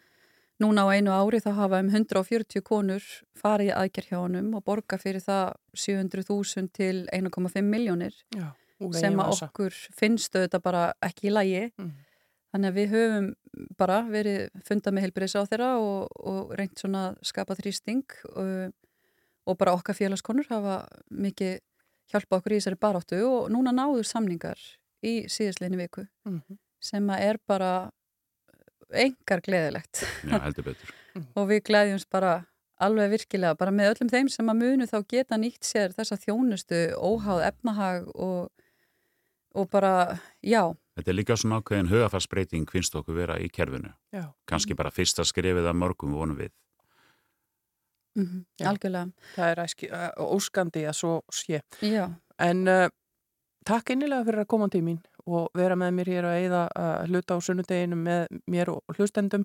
[0.59, 3.05] núna á einu ári þá hafa um 140 konur
[3.39, 8.17] farið aðgerð hjá honum og borga fyrir það 700.000 til 1,5 miljónir
[8.95, 11.93] sem að okkur finnst auðvitað bara ekki í lægi Mm.
[12.55, 13.27] þannig að við höfum
[13.77, 18.05] bara verið fundað með heilbriðs á þeirra og, og reynt svona að skapa þrýsting
[18.35, 18.73] og,
[19.47, 20.77] og bara okkar félagskonur hafa
[21.11, 21.59] mikið
[22.13, 24.59] hjálpa okkur í þessari baráttu og núna náður samningar
[25.05, 26.59] í síðastleginni viku Mhm.
[26.81, 27.73] sem að er bara
[28.93, 30.93] engar gleðilegt já, heldur betur
[31.37, 32.47] og við gleðjumst bara
[32.81, 36.79] alveg virkilega bara með öllum þeim sem að munu þá geta nýtt sér þessa þjónustu
[36.97, 38.49] óháð efnahag og,
[39.55, 40.63] og bara, já,
[40.99, 43.93] Þetta er líka svona ákveðin hugafarsbreyting finnst okkur vera í kerfinu.
[44.11, 44.25] Já.
[44.51, 46.51] Kanski bara fyrsta skrefið að mörgum vonum við.
[48.19, 48.69] Mm Já.
[48.73, 51.63] algjörlega, Það er æski, óskandi að svo sé.
[51.83, 52.09] já.
[52.39, 52.89] En uh,
[53.67, 54.99] takk innilega fyrir að koma til mín
[55.29, 59.43] og vera með mér hér að eigða uh, hluta á sunnudeginu með mér og hlustendum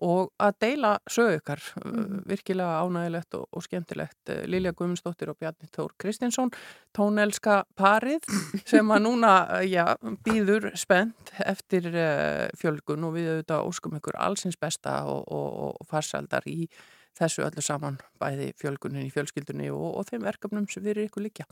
[0.00, 2.22] og að deila sögu ykkar, uh, Mhm.
[2.30, 4.32] virkilega ánægilegt og, og skemmtilegt.
[4.48, 6.50] Lilja Guðmundsdóttir og Bjarni Tór Kristinsson,
[6.96, 8.24] tónelska parið
[8.70, 9.34] sem að núna,
[9.68, 9.84] já,
[10.24, 15.86] býður spennt eftir uh, fjölgun og við auðvitað óskum ykkur allsins besta og, og, og
[15.90, 16.68] farsaldar í
[17.16, 21.48] þessu öllu saman, bæði fjölgunin í fjölskyldunni og, og þeim verkefnum sem við ykkur líkja.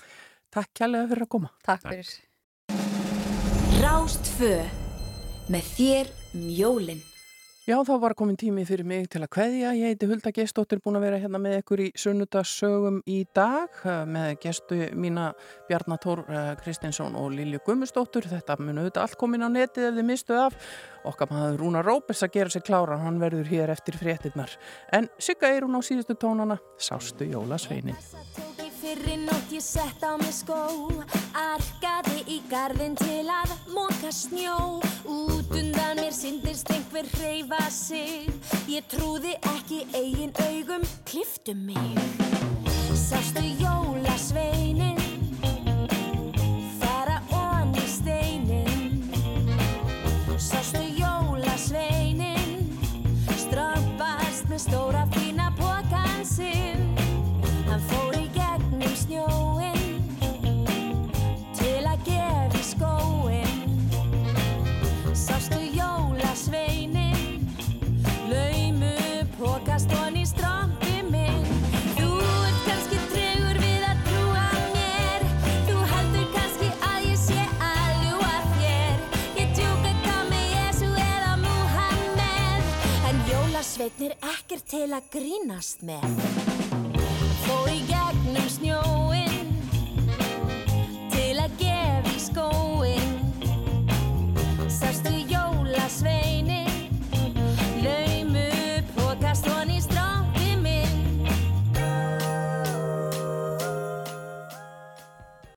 [0.55, 1.53] Takk kærlega fyrir að koma.
[1.67, 2.13] Takk fyrir.
[3.85, 4.55] Rástfö
[5.53, 7.03] með þér um jólin.
[7.65, 9.71] Já, þá var komin tími fyrir mig til að kveðja.
[9.73, 14.03] Ég heiti Hulda Gestóttir, búin að vera hérna með ykkur í sunnudagsögum í dag eh,
[14.05, 15.31] með gestu mína
[15.71, 16.27] Bjarnatór
[16.61, 18.29] Kristinsson og Lilju Gummustóttur.
[18.29, 20.59] Þetta mun auðvitað allt komin á netið ef þið mistuð af.
[21.09, 24.53] Okkar maður Rúna Rópes að gera sér klára, hann verður hér eftir fréttinnar.
[24.93, 27.97] En Sigga er hún á síðustu tónana, sástu jólasveinin.
[27.97, 28.54] Þessa
[28.95, 30.87] fyrri nótt ég sett á mig skó
[31.35, 34.81] Arkaði í garðin til að móka snjó.
[35.05, 38.31] Út undan mér syndist einhver hreyfa sig
[38.71, 41.99] Ég trúði ekki eigin augum, kliftu mig.
[42.95, 45.04] Sástu jólasveinin
[83.85, 86.05] Steinn er ekkert til að grínast með.
[87.43, 89.51] Fór í gegnum snjóin
[91.13, 93.13] Til að gefa í skóin
[94.73, 96.34] Sástu jólasvein